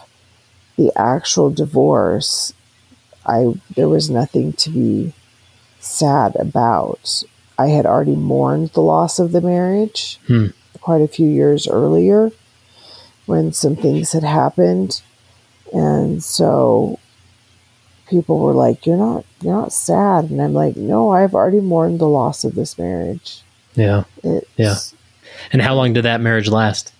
[0.76, 2.52] the actual divorce,
[3.24, 5.12] I there was nothing to be
[5.80, 7.22] sad about.
[7.58, 10.48] I had already mourned the loss of the marriage Hmm.
[10.82, 12.30] quite a few years earlier
[13.24, 15.00] when some things had happened.
[15.72, 16.98] And so
[18.08, 21.98] people were like, You're not you're not sad and I'm like, No, I've already mourned
[22.00, 23.42] the loss of this marriage.
[23.74, 24.04] Yeah.
[24.22, 24.76] It's, Yeah.
[25.52, 26.92] And how long did that marriage last?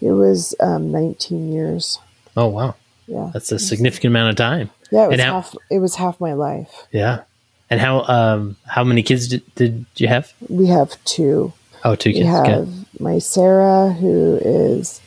[0.00, 1.98] It was um, 19 years.
[2.36, 2.74] Oh wow.
[3.06, 3.30] Yeah.
[3.32, 4.70] That's a significant amount of time.
[4.90, 6.86] Yeah, it was how- half it was half my life.
[6.92, 7.22] Yeah.
[7.70, 10.32] And how um how many kids did, did you have?
[10.48, 11.52] We have two.
[11.84, 12.20] Oh, two kids.
[12.20, 12.70] We have Okay.
[13.00, 15.00] my Sarah, who is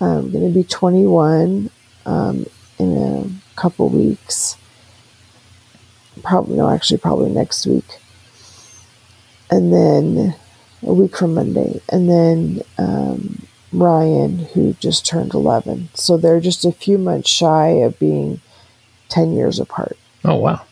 [0.00, 1.70] um, going to be 21
[2.06, 2.46] um,
[2.78, 4.56] in a couple weeks.
[6.22, 7.84] Probably, no, actually, probably next week.
[9.50, 10.34] And then
[10.82, 11.80] a week from Monday.
[11.88, 15.90] And then um, Ryan, who just turned 11.
[15.94, 18.40] So they're just a few months shy of being
[19.08, 19.96] 10 years apart.
[20.24, 20.62] Oh wow.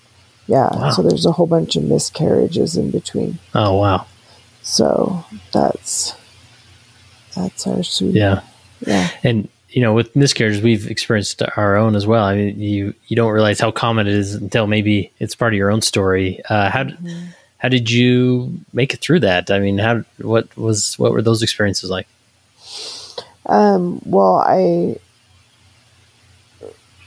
[0.46, 0.68] Yeah.
[0.72, 0.90] Wow.
[0.90, 3.38] So there's a whole bunch of miscarriages in between.
[3.54, 4.06] Oh wow.
[4.62, 6.14] So that's
[7.34, 8.14] that's our sweet.
[8.14, 8.42] Yeah.
[8.86, 9.10] Yeah.
[9.22, 12.24] And you know, with miscarriages, we've experienced our own as well.
[12.24, 15.58] I mean, you you don't realize how common it is until maybe it's part of
[15.58, 16.40] your own story.
[16.48, 17.26] Uh, how Mm-hmm.
[17.58, 19.50] how did you make it through that?
[19.50, 22.08] I mean, how what was what were those experiences like?
[23.46, 24.96] Um, well, I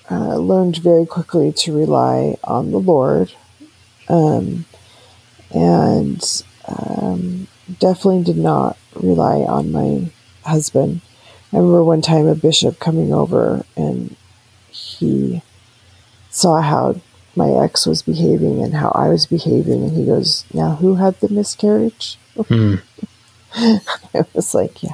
[0.10, 3.34] uh, learned very quickly to rely on the Lord,
[4.10, 4.65] um,
[5.52, 7.47] and um,
[7.80, 10.12] definitely did not rely on my
[10.45, 11.02] husband.
[11.53, 14.15] I remember one time a bishop coming over and
[14.71, 15.43] he
[16.31, 16.99] saw how
[17.35, 21.19] my ex was behaving and how I was behaving, and he goes, "Now, who had
[21.19, 22.75] the miscarriage?" Hmm.
[23.55, 24.93] I was like, "Yeah,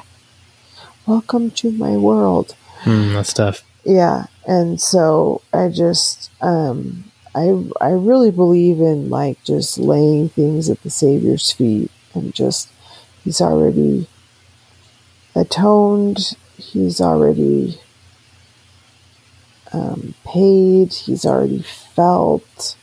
[1.06, 3.62] welcome to my world." Hmm, that's tough.
[3.84, 10.70] Yeah, and so I just um, I I really believe in like just laying things
[10.70, 12.68] at the Savior's feet and just
[13.24, 14.06] he's already
[15.34, 17.80] atoned, he's already
[19.72, 22.76] um, paid, he's already felt.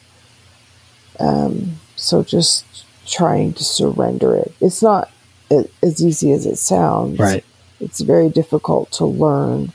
[1.20, 2.66] Um, so just
[3.08, 4.54] trying to surrender it.
[4.62, 5.10] It's not
[5.50, 7.20] as easy as it sounds.
[7.20, 7.46] Right.
[7.80, 9.72] It's very difficult to learn.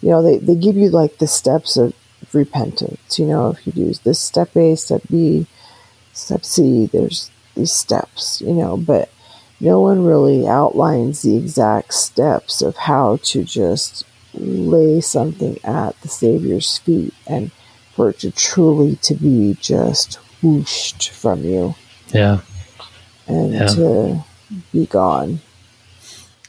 [0.00, 1.94] You know, they, they give you like the steps of
[2.32, 3.18] repentance.
[3.18, 5.46] You know, if you do this step A, step B,
[6.12, 9.10] step C, there's these steps, you know, but
[9.60, 16.08] no one really outlines the exact steps of how to just lay something at the
[16.08, 17.50] Savior's feet and
[17.94, 21.74] for it to truly to be just whooshed from you.
[22.08, 22.40] Yeah.
[23.26, 23.66] And yeah.
[23.66, 24.24] to
[24.72, 25.40] be gone.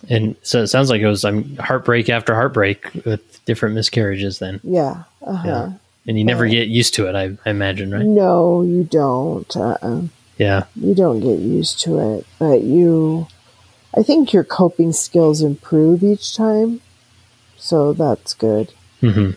[0.08, 4.62] And so it sounds like it was um, heartbreak after heartbreak with different miscarriages then.
[4.64, 5.04] Yeah.
[5.22, 5.48] Uh-huh.
[5.48, 5.72] Yeah.
[6.08, 8.06] And you never uh, get used to it, I, I, imagine, right?
[8.06, 9.56] No, you don't.
[9.56, 10.04] Uh-uh.
[10.40, 10.64] Yeah.
[10.76, 13.28] You don't get used to it, but you,
[13.96, 16.80] I think your coping skills improve each time.
[17.58, 18.72] So that's good.
[19.02, 19.32] Mm-hmm.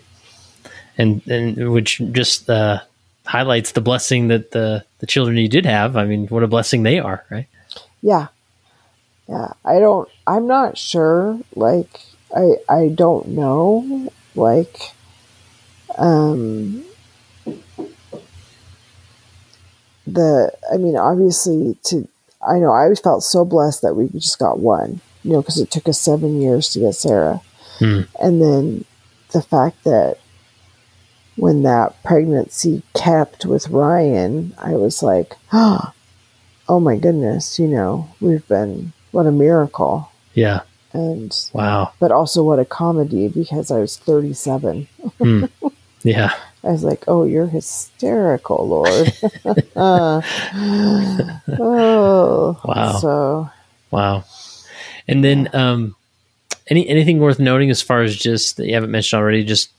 [0.96, 2.82] And, and which just uh,
[3.26, 5.96] highlights the blessing that the, the children you did have.
[5.96, 7.48] I mean, what a blessing they are, right?
[8.00, 8.28] Yeah.
[9.28, 9.48] Yeah.
[9.64, 11.40] I don't, I'm not sure.
[11.56, 12.00] Like,
[12.34, 14.08] I, I don't know.
[14.36, 14.76] Like,
[15.98, 16.84] um,
[20.06, 22.08] the I mean, obviously, to
[22.46, 25.70] I know I felt so blessed that we just got one, you know, because it
[25.70, 27.40] took us seven years to get Sarah,
[27.78, 28.02] hmm.
[28.20, 28.84] and then
[29.32, 30.18] the fact that
[31.36, 35.92] when that pregnancy kept with Ryan, I was like, oh,
[36.68, 40.10] oh my goodness, you know, we've been what a miracle.
[40.34, 40.60] Yeah.
[40.92, 41.92] And wow.
[42.00, 44.88] But also what a comedy because I was 37.
[45.18, 45.44] Hmm.
[46.04, 46.34] Yeah.
[46.64, 49.12] I was like, "Oh, you're hysterical, Lord."
[49.76, 50.22] oh,
[52.64, 52.98] wow.
[53.00, 53.50] So,
[53.90, 54.24] wow.
[55.08, 55.96] And then, um,
[56.68, 59.70] any anything worth noting as far as just that you haven't mentioned already, just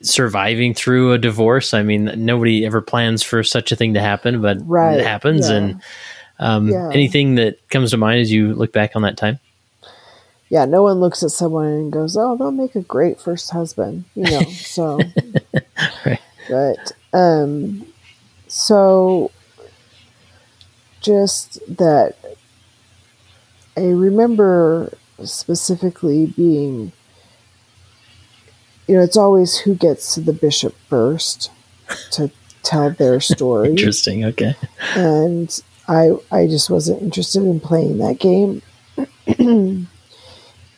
[0.00, 1.74] surviving through a divorce.
[1.74, 4.98] I mean, nobody ever plans for such a thing to happen, but right.
[4.98, 5.50] it happens.
[5.50, 5.56] Yeah.
[5.56, 5.82] And
[6.38, 6.88] um, yeah.
[6.92, 9.38] anything that comes to mind as you look back on that time?
[10.52, 14.04] yeah, no one looks at someone and goes, "Oh, they'll make a great first husband,"
[14.14, 14.42] you know.
[14.42, 15.00] So.
[16.52, 17.86] but um,
[18.46, 19.30] so
[21.00, 22.14] just that
[23.74, 24.92] I remember
[25.24, 26.92] specifically being,
[28.86, 31.50] you know, it's always who gets to the bishop first
[32.12, 32.30] to
[32.62, 33.70] tell their story.
[33.70, 34.26] Interesting.
[34.26, 34.54] Okay.
[34.94, 38.60] And I, I just wasn't interested in playing that game.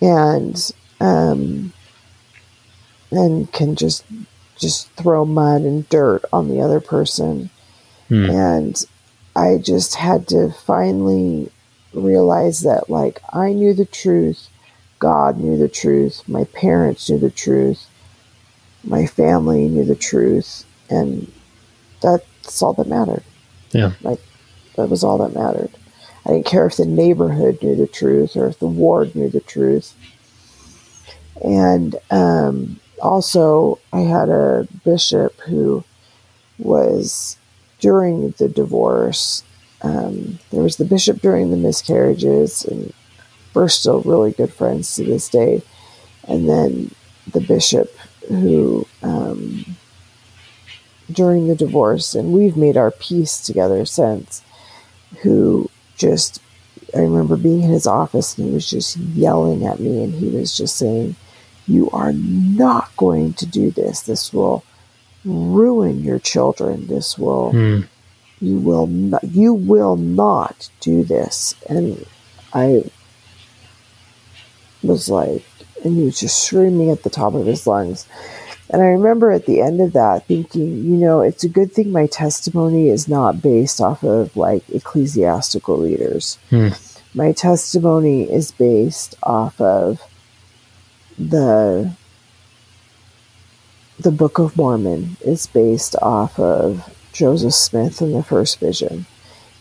[0.01, 1.73] and um,
[3.11, 4.05] and can just
[4.59, 7.51] just throw mud and dirt on the other person.
[8.09, 8.31] Hmm.
[8.31, 8.87] And
[9.37, 11.51] I just had to finally
[11.93, 14.49] realize that like I knew the truth,
[14.99, 17.87] God knew the truth, my parents knew the truth,
[18.83, 21.33] my family knew the truth, and
[22.01, 23.25] that's all that mattered.
[23.73, 23.93] Yeah.
[24.03, 24.21] Like
[24.77, 25.71] that was all that mattered.
[26.27, 29.41] I didn't care if the neighborhood knew the truth or if the ward knew the
[29.41, 29.95] truth.
[31.43, 35.85] And um, also, I had a bishop who
[36.59, 37.37] was
[37.79, 39.45] during the divorce.
[39.83, 42.93] Um, there was the bishop during the miscarriages, and
[43.53, 45.63] we're still really good friends to this day.
[46.27, 46.91] And then
[47.31, 47.95] the bishop
[48.29, 49.77] who, um,
[51.13, 54.43] during the divorce, and we've made our peace together since,
[55.23, 56.41] who just
[56.95, 60.29] I remember being in his office and he was just yelling at me and he
[60.29, 61.17] was just saying,
[61.67, 64.03] You are not going to do this.
[64.03, 64.65] This will
[65.25, 66.87] ruin your children.
[66.87, 67.87] This will mm.
[68.41, 71.55] you will not you will not do this.
[71.69, 72.07] And
[72.53, 72.85] I
[74.83, 75.45] was like
[75.83, 78.07] and he was just screaming at the top of his lungs.
[78.71, 81.93] And I remember at the end of that thinking, you know, it's a good thing
[81.93, 86.39] my testimony is not based off of like ecclesiastical leaders.
[86.51, 86.69] Hmm.
[87.15, 90.03] My testimony is based off of
[91.19, 91.93] the
[93.99, 99.07] the Book of Mormon is based off of Joseph Smith and the First Vision.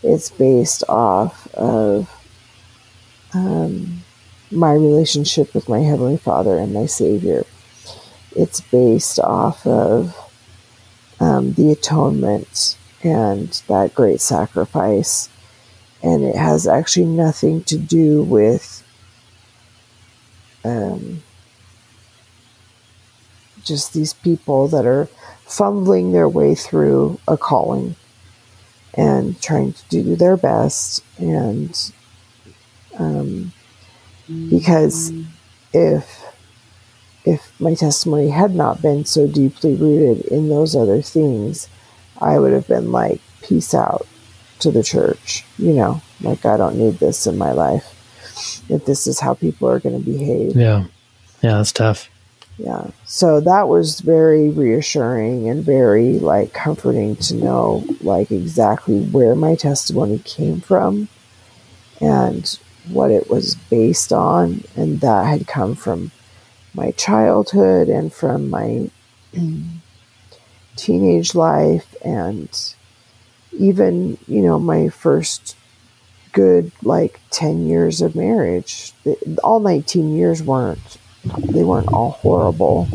[0.02, 2.10] It's based off of
[3.32, 4.02] um,
[4.50, 7.44] my relationship with my Heavenly Father and my Savior
[8.34, 10.16] it's based off of
[11.20, 15.28] um, the atonement and that great sacrifice.
[16.02, 18.82] And it has actually nothing to do with
[20.64, 21.22] um,
[23.64, 25.06] just these people that are
[25.46, 27.96] fumbling their way through a calling
[28.94, 31.02] and trying to do their best.
[31.18, 31.92] And
[32.98, 33.52] um,
[34.50, 35.12] because
[35.72, 36.22] if
[37.24, 41.68] if my testimony had not been so deeply rooted in those other things,
[42.20, 44.06] I would have been like, peace out
[44.60, 45.44] to the church.
[45.58, 47.90] You know, like I don't need this in my life.
[48.68, 50.56] If this is how people are going to behave.
[50.56, 50.84] Yeah.
[51.42, 52.08] Yeah, that's tough.
[52.58, 52.90] Yeah.
[53.04, 59.56] So that was very reassuring and very like comforting to know like exactly where my
[59.56, 61.08] testimony came from
[62.00, 66.12] and what it was based on and that had come from
[66.74, 68.88] my childhood and from my
[70.76, 72.74] teenage life and
[73.52, 75.56] even, you know, my first
[76.32, 78.92] good like 10 years of marriage.
[79.42, 82.88] All 19 years weren't they weren't all horrible.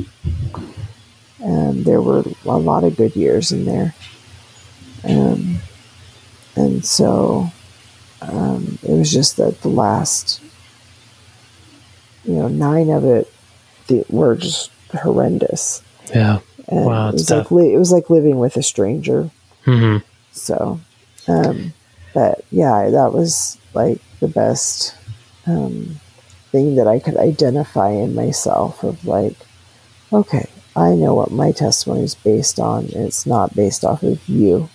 [1.40, 3.96] And there were a lot of good years in there.
[5.04, 5.60] Um,
[6.56, 7.50] and so
[8.22, 10.42] um, it was just that the last,
[12.26, 13.32] you know, nine of it
[13.88, 15.82] the, were just horrendous.
[16.14, 16.40] Yeah.
[16.68, 17.50] And wow, it was tough.
[17.50, 19.32] like li- it was like living with a stranger.
[19.66, 20.06] Mm-hmm.
[20.32, 20.80] So,
[21.28, 21.74] um,
[22.14, 24.96] but yeah, that was like the best
[25.48, 26.00] um,
[26.52, 29.36] thing that I could identify in myself of like,
[30.12, 32.86] okay, I know what my testimony is based on.
[32.86, 34.70] it's not based off of you.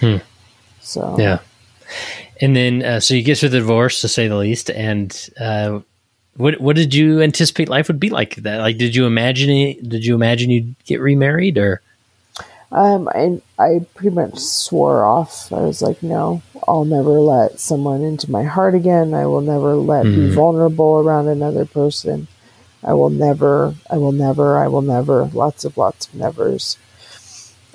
[0.00, 0.18] Hmm.
[0.80, 1.40] So yeah.
[2.40, 4.70] And then, uh, so you get through the divorce, to say the least.
[4.70, 5.80] And uh,
[6.36, 8.36] what what did you anticipate life would be like?
[8.36, 11.80] That like, did you imagine it, Did you imagine you'd get remarried, or?
[12.72, 15.52] Um, I I pretty much swore off.
[15.52, 19.12] I was like, no, I'll never let someone into my heart again.
[19.12, 20.28] I will never let mm-hmm.
[20.28, 22.28] be vulnerable around another person.
[22.82, 23.74] I will never.
[23.90, 24.56] I will never.
[24.56, 25.26] I will never.
[25.26, 26.78] Lots of lots of nevers.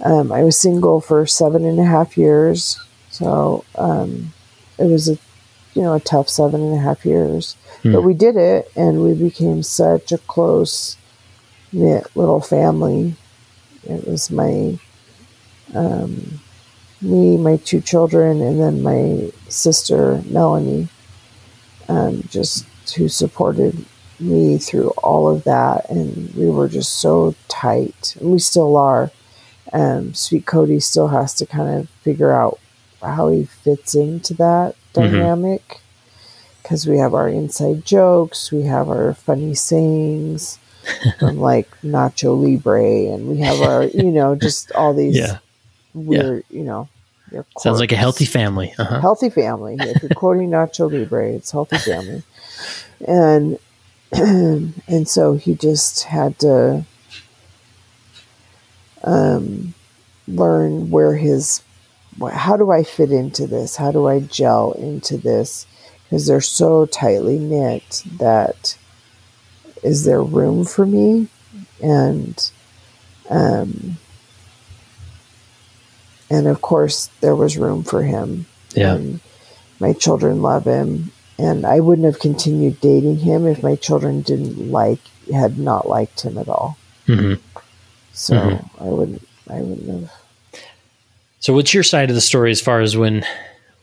[0.04, 2.80] Um, I was single for seven and a half years,
[3.12, 4.34] so um,
[4.80, 5.18] it was a
[5.76, 7.56] you know a tough seven and a half years.
[7.84, 7.94] Mm.
[7.94, 10.98] But we did it, and we became such a close
[11.72, 13.16] knit little family.
[13.84, 14.80] It was my
[15.76, 16.40] um,
[17.02, 20.88] me, my two children, and then my sister Melanie,
[21.88, 22.66] um, just
[22.96, 23.86] who supported
[24.20, 29.12] me through all of that, and we were just so tight, and we still are.
[29.74, 32.60] Um, Sweet Cody still has to kind of figure out
[33.02, 35.02] how he fits into that mm-hmm.
[35.02, 35.82] dynamic.
[36.64, 40.60] Because we have our inside jokes, we have our funny sayings.
[41.20, 45.40] From like Nacho Libre, and we have our, you know, just all these yeah
[46.06, 46.42] we're yeah.
[46.50, 46.90] you know
[47.60, 48.74] sounds like a healthy family.
[48.78, 49.02] Uh-huh.
[49.02, 49.76] healthy family.
[49.80, 52.24] If you're quoting nacho libre it's healthy family.
[53.08, 53.60] And
[54.14, 56.86] and so he just had to
[59.04, 59.74] um,
[60.28, 61.62] learn where his
[62.32, 63.76] how do i fit into this?
[63.76, 65.68] How do i gel into this?
[66.04, 68.78] Because they're so tightly knit that
[69.84, 71.28] is there room for me?
[71.82, 72.52] And
[73.30, 73.98] um,
[76.30, 78.46] and of course there was room for him.
[78.74, 78.96] Yeah.
[78.96, 79.20] And
[79.80, 84.72] my children love him and I wouldn't have continued dating him if my children didn't
[84.72, 85.00] like
[85.32, 86.78] had not liked him at all.
[87.08, 87.42] Mm-hmm.
[88.14, 88.84] So mm-hmm.
[88.84, 90.12] I wouldn't I wouldn't have.
[91.40, 93.26] So what's your side of the story as far as when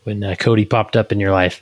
[0.03, 1.61] when uh, Cody popped up in your life?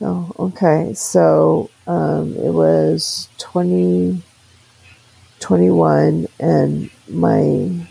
[0.00, 0.94] Oh, okay.
[0.94, 4.20] So um, it was 20,
[6.40, 7.86] and my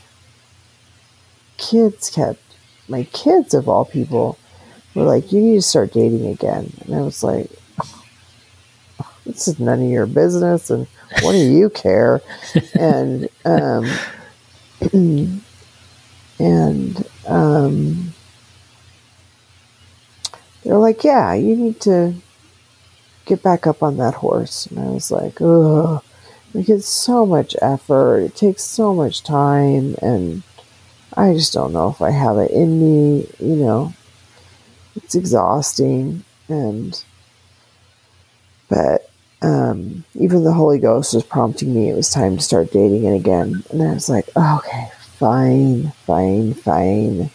[1.62, 2.42] kids kept,
[2.90, 4.38] my kids of all people,
[4.96, 6.74] were like, you need to start dating again.
[6.82, 7.50] And I was like,
[9.26, 10.70] this is none of your business.
[10.70, 10.88] And
[11.22, 12.22] what do you care?
[12.74, 13.90] and, um,
[16.40, 18.14] and, um,
[20.64, 22.16] they're like, yeah, you need to
[23.26, 24.66] get back up on that horse.
[24.68, 26.04] And I was like, ugh,
[26.54, 28.20] like it's so much effort.
[28.20, 29.96] It takes so much time.
[30.02, 30.44] And
[31.16, 33.94] I just don't know if I have it in me, you know.
[34.96, 37.02] It's exhausting and
[38.70, 39.10] but
[39.42, 43.16] um, even the Holy Ghost was prompting me it was time to start dating it
[43.16, 43.64] again.
[43.72, 47.30] And I was like, oh, okay, fine, fine, fine.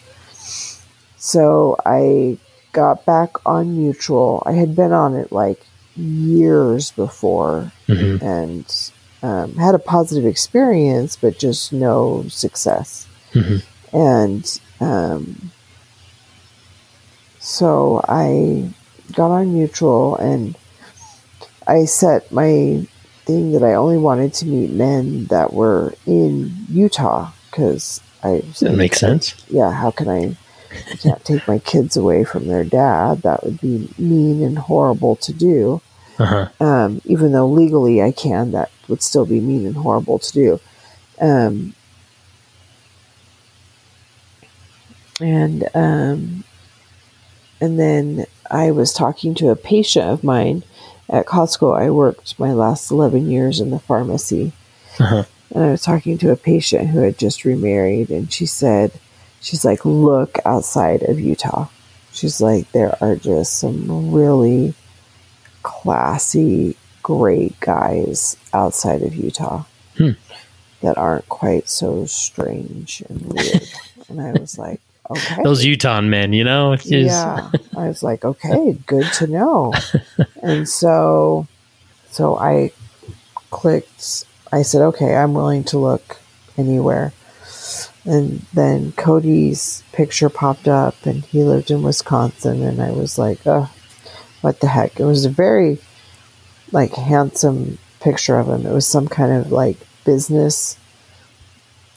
[1.17, 2.37] So I
[2.73, 4.43] got back on Mutual.
[4.45, 5.65] I had been on it like
[5.95, 8.23] years before mm-hmm.
[8.23, 8.91] and
[9.23, 13.06] um, had a positive experience, but just no success.
[13.33, 13.95] Mm-hmm.
[13.95, 15.51] And um,
[17.39, 18.71] so I
[19.13, 20.57] got on Mutual and
[21.67, 22.87] I set my
[23.25, 28.75] thing that I only wanted to meet men that were in Utah because I That
[28.75, 29.33] makes sense.
[29.49, 30.37] yeah, how can I?
[30.91, 33.21] I can't take my kids away from their dad.
[33.23, 35.81] That would be mean and horrible to do.
[36.19, 36.49] Uh-huh.
[36.59, 40.59] Um, even though legally I can, that would still be mean and horrible to do.
[41.19, 41.73] Um,
[45.21, 46.43] and um,
[47.61, 50.63] and then I was talking to a patient of mine
[51.09, 51.77] at Costco.
[51.79, 54.51] I worked my last eleven years in the pharmacy,
[54.99, 55.23] Uh-huh.
[55.53, 58.91] and I was talking to a patient who had just remarried, and she said,
[59.41, 61.67] she's like, look outside of Utah.
[62.11, 64.73] She's like, there are just some really
[65.63, 69.63] classy, great guys outside of Utah
[69.97, 70.11] Hmm.
[70.81, 73.63] that aren't quite so strange and weird.
[74.09, 74.79] and I was like,
[75.09, 75.43] okay.
[75.43, 77.49] Those Utah men, you know, Yeah.
[77.75, 79.73] I was like, okay, good to know.
[80.41, 81.47] and so
[82.09, 82.71] so I
[83.51, 86.17] clicked I said, okay, I'm willing to look
[86.57, 87.13] anywhere.
[88.05, 93.45] And then Cody's picture popped up and he lived in Wisconsin and I was like,
[93.45, 93.69] oh,
[94.41, 94.99] what the heck?
[94.99, 95.79] It was a very
[96.71, 98.65] like handsome picture of him.
[98.65, 100.77] It was some kind of like business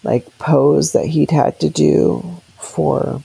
[0.03, 3.23] like pose that he'd had to do for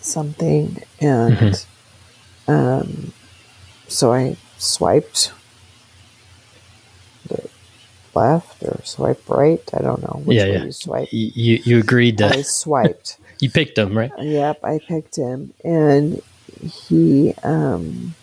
[0.00, 1.64] something and
[2.48, 3.12] um,
[3.88, 5.32] so I swiped
[7.28, 7.48] the
[8.14, 9.62] left or swipe right.
[9.72, 10.64] I don't know which Yeah, way yeah.
[10.64, 11.08] you swipe.
[11.12, 13.18] You you agreed to I swiped.
[13.40, 14.10] you picked him right?
[14.18, 16.20] Yep, I picked him, and
[16.62, 18.14] he um,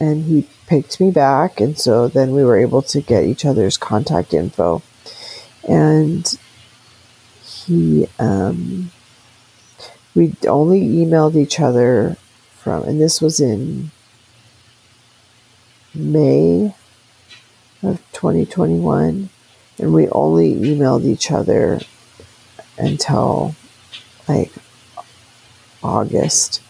[0.00, 3.76] and he picked me back, and so then we were able to get each other's
[3.76, 4.82] contact info,
[5.68, 6.38] and
[7.42, 8.90] he um,
[10.14, 12.16] we only emailed each other
[12.56, 13.90] from, and this was in
[15.94, 16.74] May
[17.82, 19.28] of 2021,
[19.78, 21.80] and we only emailed each other
[22.78, 23.54] until
[24.28, 24.52] like
[25.82, 26.62] August.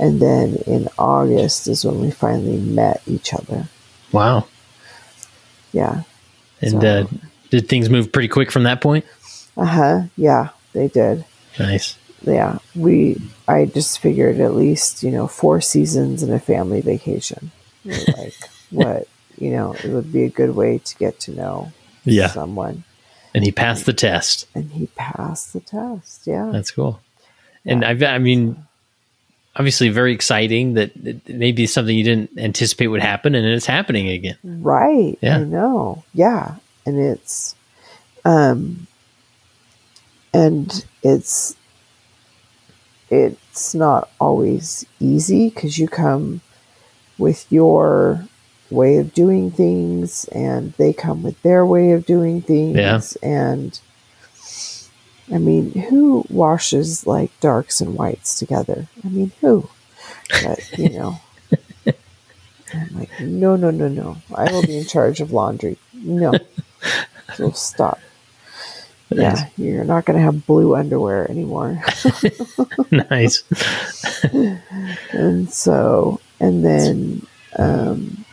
[0.00, 3.68] And then in August is when we finally met each other.
[4.12, 4.46] Wow.
[5.72, 6.02] Yeah.
[6.60, 9.04] And So- uh, did things move pretty quick from that point?
[9.56, 10.00] Uh huh.
[10.16, 11.24] Yeah, they did.
[11.58, 11.96] Nice.
[12.22, 12.58] Yeah.
[12.74, 17.50] We, I just figured at least, you know, four seasons and a family vacation.
[17.84, 18.34] Like,
[18.70, 21.72] what, you know, it would be a good way to get to know
[22.04, 22.26] Yeah.
[22.28, 22.84] someone.
[23.34, 24.46] And he passed the test.
[24.54, 26.26] And he passed the test.
[26.26, 26.50] Yeah.
[26.52, 27.00] That's cool.
[27.64, 28.62] And I, I mean,
[29.56, 34.08] obviously, very exciting that it maybe something you didn't anticipate would happen, and it's happening
[34.08, 34.36] again.
[34.44, 35.16] Right.
[35.22, 35.38] Yeah.
[35.38, 36.04] I know.
[36.14, 36.56] Yeah.
[36.88, 37.54] And it's
[38.24, 38.86] um
[40.32, 41.54] and it's
[43.10, 46.40] it's not always easy because you come
[47.18, 48.26] with your
[48.70, 53.00] way of doing things and they come with their way of doing things Yeah.
[53.22, 53.78] and
[55.30, 58.88] I mean, who washes like darks and whites together?
[59.04, 59.68] I mean, who?
[60.42, 61.20] But, you know,
[62.72, 64.16] I'm like, no, no, no, no.
[64.34, 65.76] I will be in charge of laundry.
[65.92, 66.32] No.
[67.34, 68.00] So stop.
[69.10, 71.82] Yeah, you're not going to have blue underwear anymore.
[72.90, 73.42] nice.
[75.12, 77.26] and so, and then
[77.56, 78.24] um,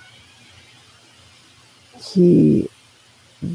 [1.98, 2.70] he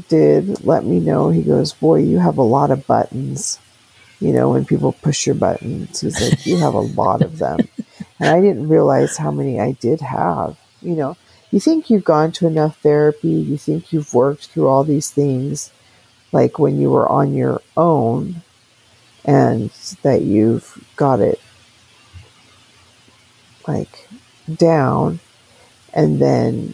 [0.09, 1.29] did let me know.
[1.29, 3.59] He goes, Boy, you have a lot of buttons.
[4.19, 7.59] You know, when people push your buttons, he's like, You have a lot of them.
[8.19, 10.57] And I didn't realize how many I did have.
[10.81, 11.17] You know,
[11.51, 15.71] you think you've gone to enough therapy, you think you've worked through all these things,
[16.31, 18.41] like when you were on your own,
[19.25, 19.69] and
[20.03, 21.39] that you've got it
[23.67, 24.07] like
[24.55, 25.19] down
[25.93, 26.73] and then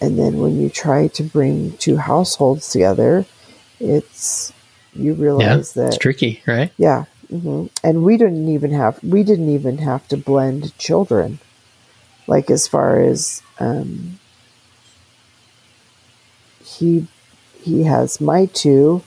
[0.00, 3.26] and then when you try to bring two households together
[3.80, 4.52] it's
[4.94, 5.22] you Yeah.
[5.22, 6.72] realize It's that tricky, right?
[6.78, 11.38] yeah hmm and we didn't even have we didn't even have to blend children
[12.28, 14.18] like as far as um
[16.64, 17.06] he
[17.62, 19.02] he has my two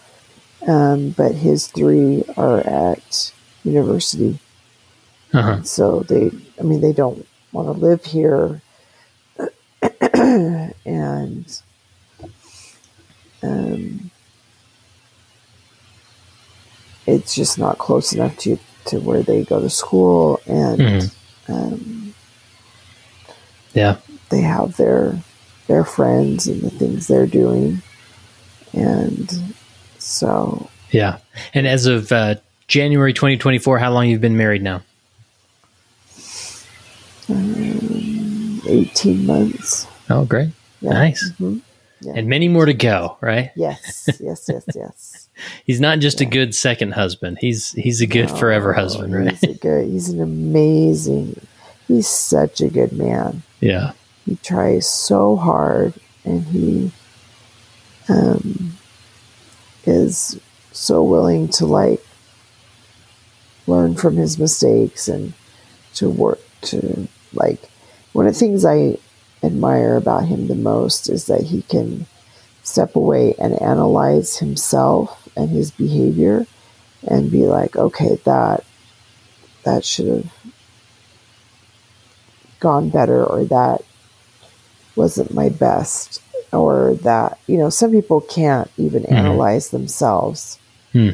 [0.68, 3.32] um but his three are at
[3.64, 4.38] university
[5.34, 5.62] Uh-huh.
[5.64, 8.62] so they i mean they don't want to live here
[10.14, 11.46] and
[13.44, 14.12] um,
[17.08, 21.12] it's just not close enough to to where they go to school and Mhm.
[21.50, 22.01] um,
[23.74, 23.98] Yeah.
[24.30, 25.18] they have their
[25.68, 27.82] their friends and the things they're doing
[28.74, 29.32] and
[30.00, 31.18] so Yeah.
[31.54, 32.36] And as of uh,
[32.68, 34.82] January 2024, how long you've been married now?
[37.30, 40.50] 18 months Oh, great.
[40.82, 40.92] Yeah.
[40.92, 41.32] Nice.
[41.40, 41.62] Mhm.
[42.02, 42.14] Yeah.
[42.16, 43.52] And many more to go, right?
[43.56, 45.28] Yes, yes, yes, yes.
[45.66, 47.38] He's not just a good second husband.
[47.40, 49.32] He's he's a good No, forever husband, right?
[49.32, 49.88] He's a good.
[49.88, 51.40] He's an amazing.
[51.88, 53.44] He's such a good man.
[53.62, 53.94] Yeah.
[54.26, 55.94] He tries so hard,
[56.26, 56.92] and he
[58.10, 58.78] um,
[59.86, 60.40] is
[60.72, 62.04] so willing to like
[63.68, 65.34] learn from his mistakes and
[65.94, 67.70] to work to like
[68.14, 68.98] one of the things I
[69.44, 72.06] admire about him the most is that he can
[72.64, 76.46] step away and analyze himself and his behavior
[77.08, 78.64] and be like, okay, that
[79.64, 80.32] that should have
[82.62, 83.82] gone better or that
[84.96, 86.22] wasn't my best
[86.54, 89.12] or that you know some people can't even Mhm.
[89.18, 90.58] analyze themselves
[90.94, 91.12] Hmm.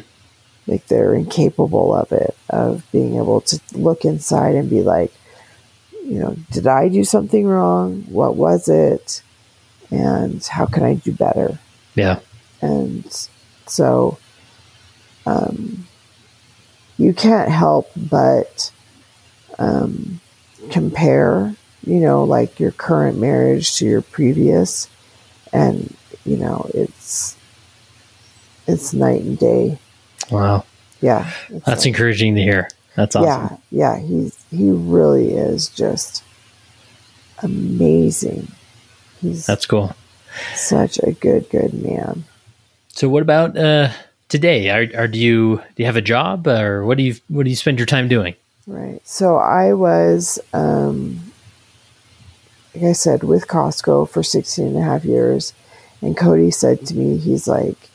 [0.66, 5.12] like they're incapable of it of being able to look inside and be like
[6.04, 9.22] you know did i do something wrong what was it
[9.90, 11.58] and how can i do better
[11.94, 12.18] Yeah.
[12.60, 13.04] and
[13.66, 14.18] so
[15.26, 15.86] um,
[16.96, 18.70] you can't help but
[19.58, 20.20] um,
[20.70, 21.54] compare
[21.86, 24.88] you know like your current marriage to your previous
[25.52, 25.94] and
[26.24, 27.36] you know it's
[28.66, 29.78] it's night and day
[30.30, 30.64] Wow.
[31.00, 32.68] yeah That's like- encouraging to hear.
[32.96, 33.58] That's awesome.
[33.70, 36.22] yeah yeah he's he really is just
[37.42, 38.48] amazing
[39.20, 39.94] he's That's cool.
[40.54, 42.24] such a good good man
[42.88, 43.90] So what about uh
[44.28, 44.68] today?
[44.70, 47.50] Are, are do you do you have a job or what do you what do
[47.50, 48.34] you spend your time doing?
[48.68, 49.00] Right.
[49.02, 51.32] So I was, um,
[52.74, 55.54] like I said, with Costco for 16 and a half years.
[56.02, 57.88] And Cody said to me, he's like,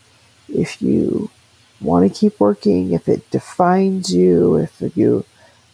[0.48, 1.30] if you
[1.80, 5.24] want to keep working, if it defines you, if you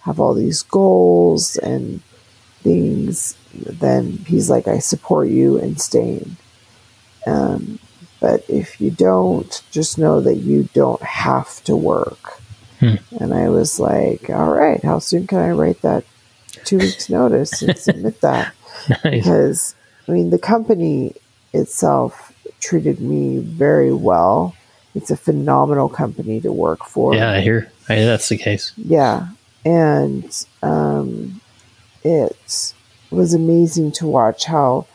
[0.03, 2.03] have all these goals and
[2.62, 6.36] things, then he's like, I support you in staying.
[7.26, 7.78] Um,
[8.20, 12.39] but if you don't, just know that you don't have to work.
[12.81, 16.05] And I was like, all right, how soon can I write that
[16.64, 18.55] two weeks notice and submit that?
[19.05, 19.24] Nice.
[19.24, 19.74] Because,
[20.09, 21.14] I mean, the company
[21.53, 24.55] itself treated me very well.
[24.95, 27.14] It's a phenomenal company to work for.
[27.14, 27.70] Yeah, I hear.
[27.89, 28.72] I hear that's the case.
[28.76, 29.28] Yeah.
[29.64, 31.41] And um,
[32.03, 32.74] it
[33.11, 34.87] was amazing to watch how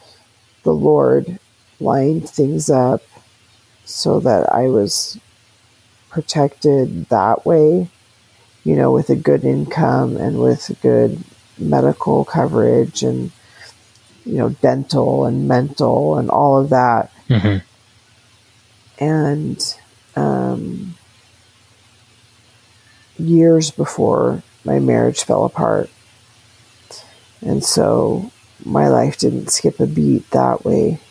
[0.64, 1.40] the Lord
[1.80, 3.02] lined things up
[3.86, 5.20] so that I was
[6.16, 7.90] protected that way,
[8.64, 11.22] you know, with a good income and with good
[11.58, 13.32] medical coverage and,
[14.26, 17.58] you know, dental and mental and all of that hmm
[18.98, 19.76] and
[20.16, 20.96] um,
[23.18, 25.90] years before my marriage fell apart.
[27.42, 28.32] And so
[28.64, 31.02] my life didn't skip a beat that way.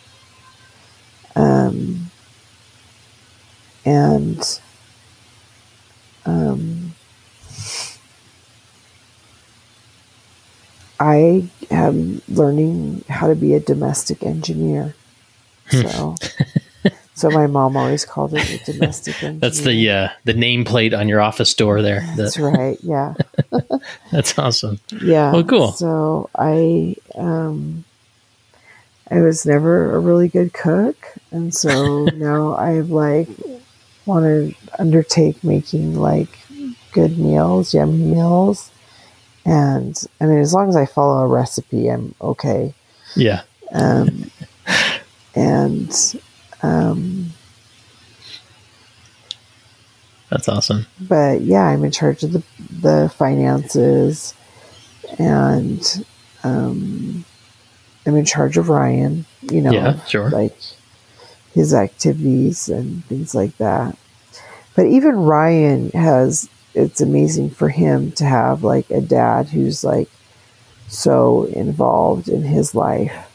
[1.36, 2.10] Um,
[3.84, 4.42] and
[6.26, 6.94] um,
[11.00, 14.94] I am learning how to be a domestic engineer.
[15.70, 16.14] So,
[17.14, 19.38] so my mom always called it a domestic engineer.
[19.40, 22.04] That's the uh the nameplate on your office door there.
[22.16, 22.78] That's The- right.
[22.82, 23.14] Yeah.
[24.12, 24.78] that's awesome.
[25.02, 25.32] Yeah.
[25.32, 25.72] Well, cool.
[25.72, 27.84] So I um
[29.10, 30.96] I was never a really good cook
[31.32, 33.28] and so now I've like
[34.06, 36.38] want to undertake making like
[36.92, 38.70] good meals, yummy meals.
[39.44, 42.74] And I mean as long as I follow a recipe I'm okay.
[43.16, 43.42] Yeah.
[43.72, 44.30] Um
[45.34, 45.92] and
[46.62, 47.30] um
[50.30, 50.86] That's awesome.
[51.00, 52.42] but yeah, I'm in charge of the
[52.80, 54.34] the finances,
[55.18, 56.06] and
[56.42, 57.24] um,
[58.04, 59.26] I'm in charge of Ryan.
[59.42, 60.30] You know, Yeah, sure.
[60.30, 60.56] like
[61.54, 63.96] his activities and things like that.
[64.74, 66.48] But even Ryan has.
[66.76, 70.10] It's amazing for him to have like a dad who's like
[70.88, 73.30] so involved in his life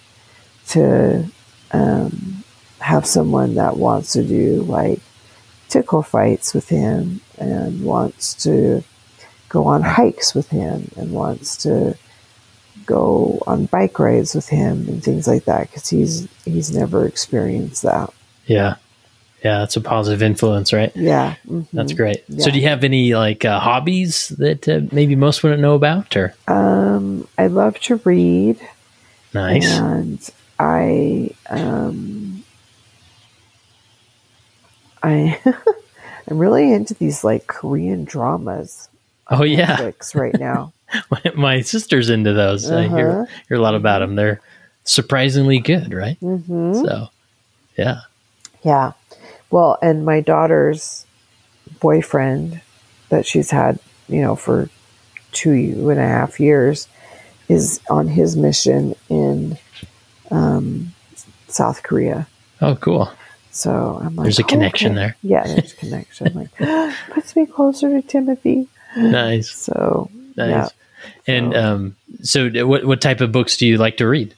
[0.68, 1.26] to
[1.72, 2.44] um,
[2.80, 5.00] have someone that wants to do like
[5.70, 8.84] tickle fights with him and wants to
[9.48, 11.96] go on hikes with him and wants to
[12.90, 17.84] go on bike rides with him and things like that because he's he's never experienced
[17.84, 18.12] that.
[18.48, 18.76] Yeah.
[19.44, 20.92] Yeah, that's a positive influence, right?
[20.98, 21.66] Yeah, mhm.
[21.72, 22.26] That's great.
[22.40, 26.18] So, do you have any like uh, hobbies that uh, maybe most wouldn't know about?
[26.18, 28.60] Or Um, I love to read,
[29.34, 29.66] nice.
[29.80, 30.20] and
[30.60, 32.44] I um,
[35.02, 35.40] I
[36.30, 38.90] I'm really into these like Korean dramas.
[39.30, 40.74] Oh yeah, Netflix right now.
[41.12, 42.70] My, my sister's into those.
[42.70, 43.26] I hear Uh-huh.
[43.48, 44.16] hear a lot about them.
[44.16, 44.42] They're
[44.84, 46.20] surprisingly good, right?
[46.22, 46.74] Mm-hmm.
[46.86, 47.10] So,
[47.78, 48.02] yeah.
[48.64, 48.94] Yeah.
[49.52, 51.06] Well, and my daughter's
[51.80, 52.62] boyfriend
[53.10, 54.70] that she's had, you know, for
[55.32, 56.88] two and a half years
[57.48, 59.58] is on his mission in
[60.32, 60.94] um,
[61.48, 62.28] South Korea.
[62.62, 63.12] Oh, cool.
[63.52, 65.00] So I'm like, there's a connection okay.
[65.00, 65.18] there.
[65.24, 66.34] Yeah, there's a connection.
[66.34, 68.68] like, puts me closer to Timothy.
[68.96, 69.50] Nice.
[69.52, 70.50] So, nice.
[70.50, 70.68] Yeah.
[71.28, 74.34] And um, so, what what type of books do you like to read?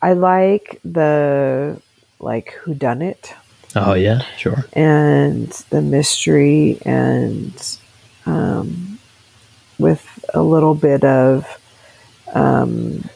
[0.00, 1.80] I like the
[2.20, 3.32] like who done it.
[3.74, 4.64] Oh yeah, sure.
[4.72, 7.78] And the mystery and
[8.26, 8.98] um,
[9.78, 11.46] with a little bit of
[12.34, 13.08] um,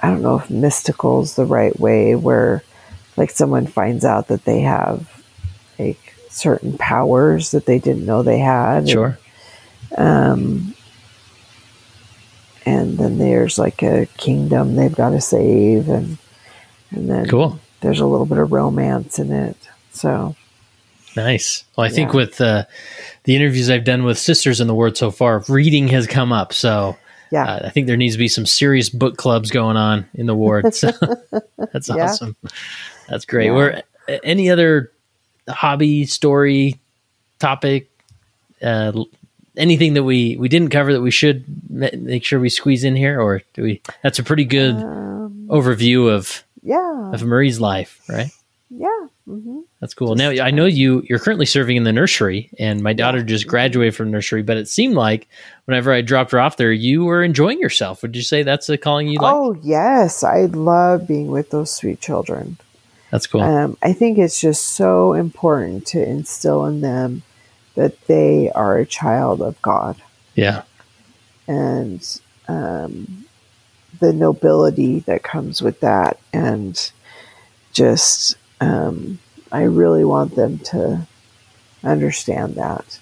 [0.00, 2.62] I don't know if mystical is the right way, where
[3.16, 5.08] like someone finds out that they have
[5.78, 8.88] like certain powers that they didn't know they had.
[8.88, 9.18] Sure.
[9.96, 10.74] And, um,
[12.64, 16.18] and then there's like a kingdom they've got to save, and
[16.90, 17.58] and then cool.
[17.80, 19.56] There's a little bit of romance in it,
[19.92, 20.36] so
[21.16, 21.64] nice.
[21.76, 21.94] Well, I yeah.
[21.94, 22.64] think with uh,
[23.24, 26.52] the interviews I've done with sisters in the word so far, reading has come up.
[26.52, 26.96] So
[27.30, 30.26] yeah, uh, I think there needs to be some serious book clubs going on in
[30.26, 30.74] the ward.
[30.74, 30.92] So
[31.72, 32.04] that's yeah.
[32.04, 32.36] awesome.
[33.08, 33.46] That's great.
[33.46, 33.54] Yeah.
[33.54, 33.82] Where
[34.22, 34.92] any other
[35.48, 36.78] hobby, story,
[37.38, 37.90] topic,
[38.62, 38.92] uh,
[39.56, 43.20] anything that we we didn't cover that we should make sure we squeeze in here,
[43.20, 43.82] or do we?
[44.02, 48.30] That's a pretty good um, overview of yeah of Maryee's life, right?
[48.70, 49.06] Yeah.
[49.28, 49.60] Mm-hmm.
[49.80, 50.16] That's cool.
[50.16, 53.94] Now I know you you're currently serving in the nursery, and my daughter just graduated
[53.94, 54.42] from nursery.
[54.42, 55.28] But it seemed like
[55.66, 58.02] whenever I dropped her off there, you were enjoying yourself.
[58.02, 59.34] Would you say that's a calling you like?
[59.34, 62.58] Oh yes, I love being with those sweet children.
[63.10, 63.42] That's cool.
[63.42, 67.22] Um, I think it's just so important to instill in them
[67.74, 69.96] that they are a child of God.
[70.34, 70.62] Yeah.
[71.46, 73.26] And um,
[74.00, 76.90] the nobility that comes with that, and
[77.72, 79.18] just um,
[79.50, 81.06] I really want them to
[81.84, 82.98] understand that.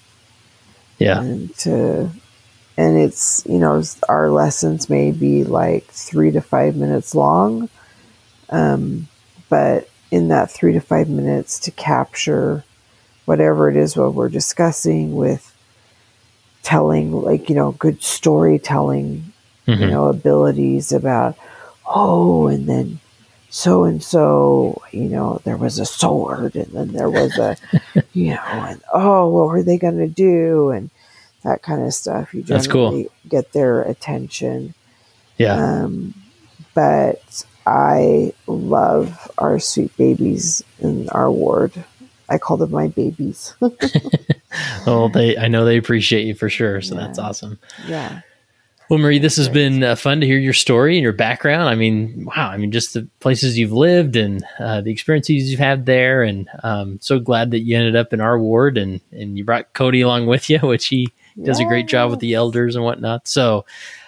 [0.97, 1.21] Yeah.
[1.21, 2.09] And to
[2.77, 7.69] and it's you know our lessons may be like three to five minutes long,
[8.49, 9.07] um,
[9.49, 12.63] but in that three to five minutes to capture
[13.25, 15.47] whatever it is what we're discussing with
[16.63, 19.31] telling like you know good storytelling
[19.67, 19.81] mm-hmm.
[19.81, 21.35] you know abilities about
[21.87, 22.99] oh and then
[23.49, 27.57] so and so you know there was a sword and then there was a
[28.13, 30.89] you know and oh what were they going to do and
[31.43, 33.05] that kind of stuff you just cool.
[33.27, 34.73] get their attention
[35.37, 36.13] yeah um,
[36.73, 41.83] but I love our sweet babies in our ward.
[42.31, 43.53] I call them my babies.
[44.85, 47.01] well, they I know they appreciate you for sure, so yeah.
[47.01, 47.59] that's awesome.
[47.87, 48.21] Yeah.
[48.89, 51.69] Well, Maryee, this has been uh, fun to hear your story and your background.
[51.69, 52.49] I mean, wow!
[52.49, 56.49] I mean, just the places you've lived and uh, the experiences you've had there, and
[56.63, 60.01] um, so glad that you ended up in our ward and and you brought Cody
[60.01, 61.07] along with you, which he
[61.41, 61.65] does yes.
[61.65, 63.29] a great job with the elders and whatnot.
[63.29, 63.65] So,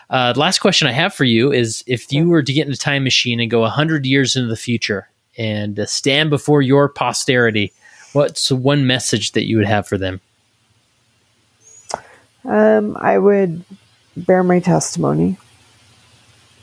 [0.09, 2.76] uh, last question I have for you is if you were to get in a
[2.76, 7.71] time machine and go 100 years into the future and uh, stand before your posterity,
[8.14, 10.22] what's one message that you would have for them?
[12.45, 13.64] Um, I would
[14.16, 15.38] bear my testimony.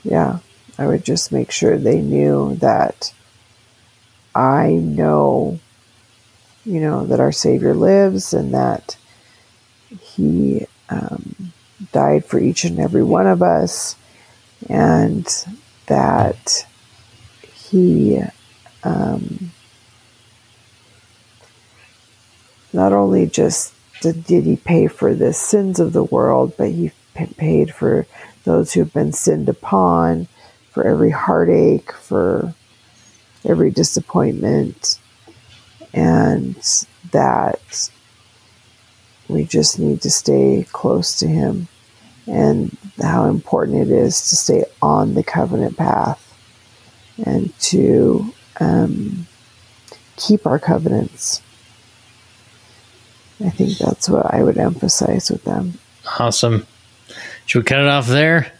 [0.03, 0.39] Yeah,
[0.77, 3.13] I would just make sure they knew that
[4.33, 5.59] I know,
[6.65, 8.95] you know, that our Savior lives and that
[9.99, 11.53] He um,
[11.91, 13.95] died for each and every one of us,
[14.69, 15.27] and
[15.87, 16.65] that
[17.53, 18.21] he
[18.83, 19.51] um,
[22.73, 26.91] not only just did, did he pay for the sins of the world, but he
[27.37, 28.05] paid for
[28.43, 30.27] those who have been sinned upon,
[30.71, 32.53] for every heartache, for
[33.45, 34.99] every disappointment,
[35.93, 36.55] and
[37.11, 37.89] that
[39.27, 41.67] we just need to stay close to him
[42.27, 46.27] and how important it is to stay on the covenant path
[47.25, 49.27] and to um,
[50.17, 51.41] keep our covenants.
[53.45, 55.79] I think that's what I would emphasize with them.
[56.19, 56.65] Awesome.
[57.45, 58.51] Should we cut it off there?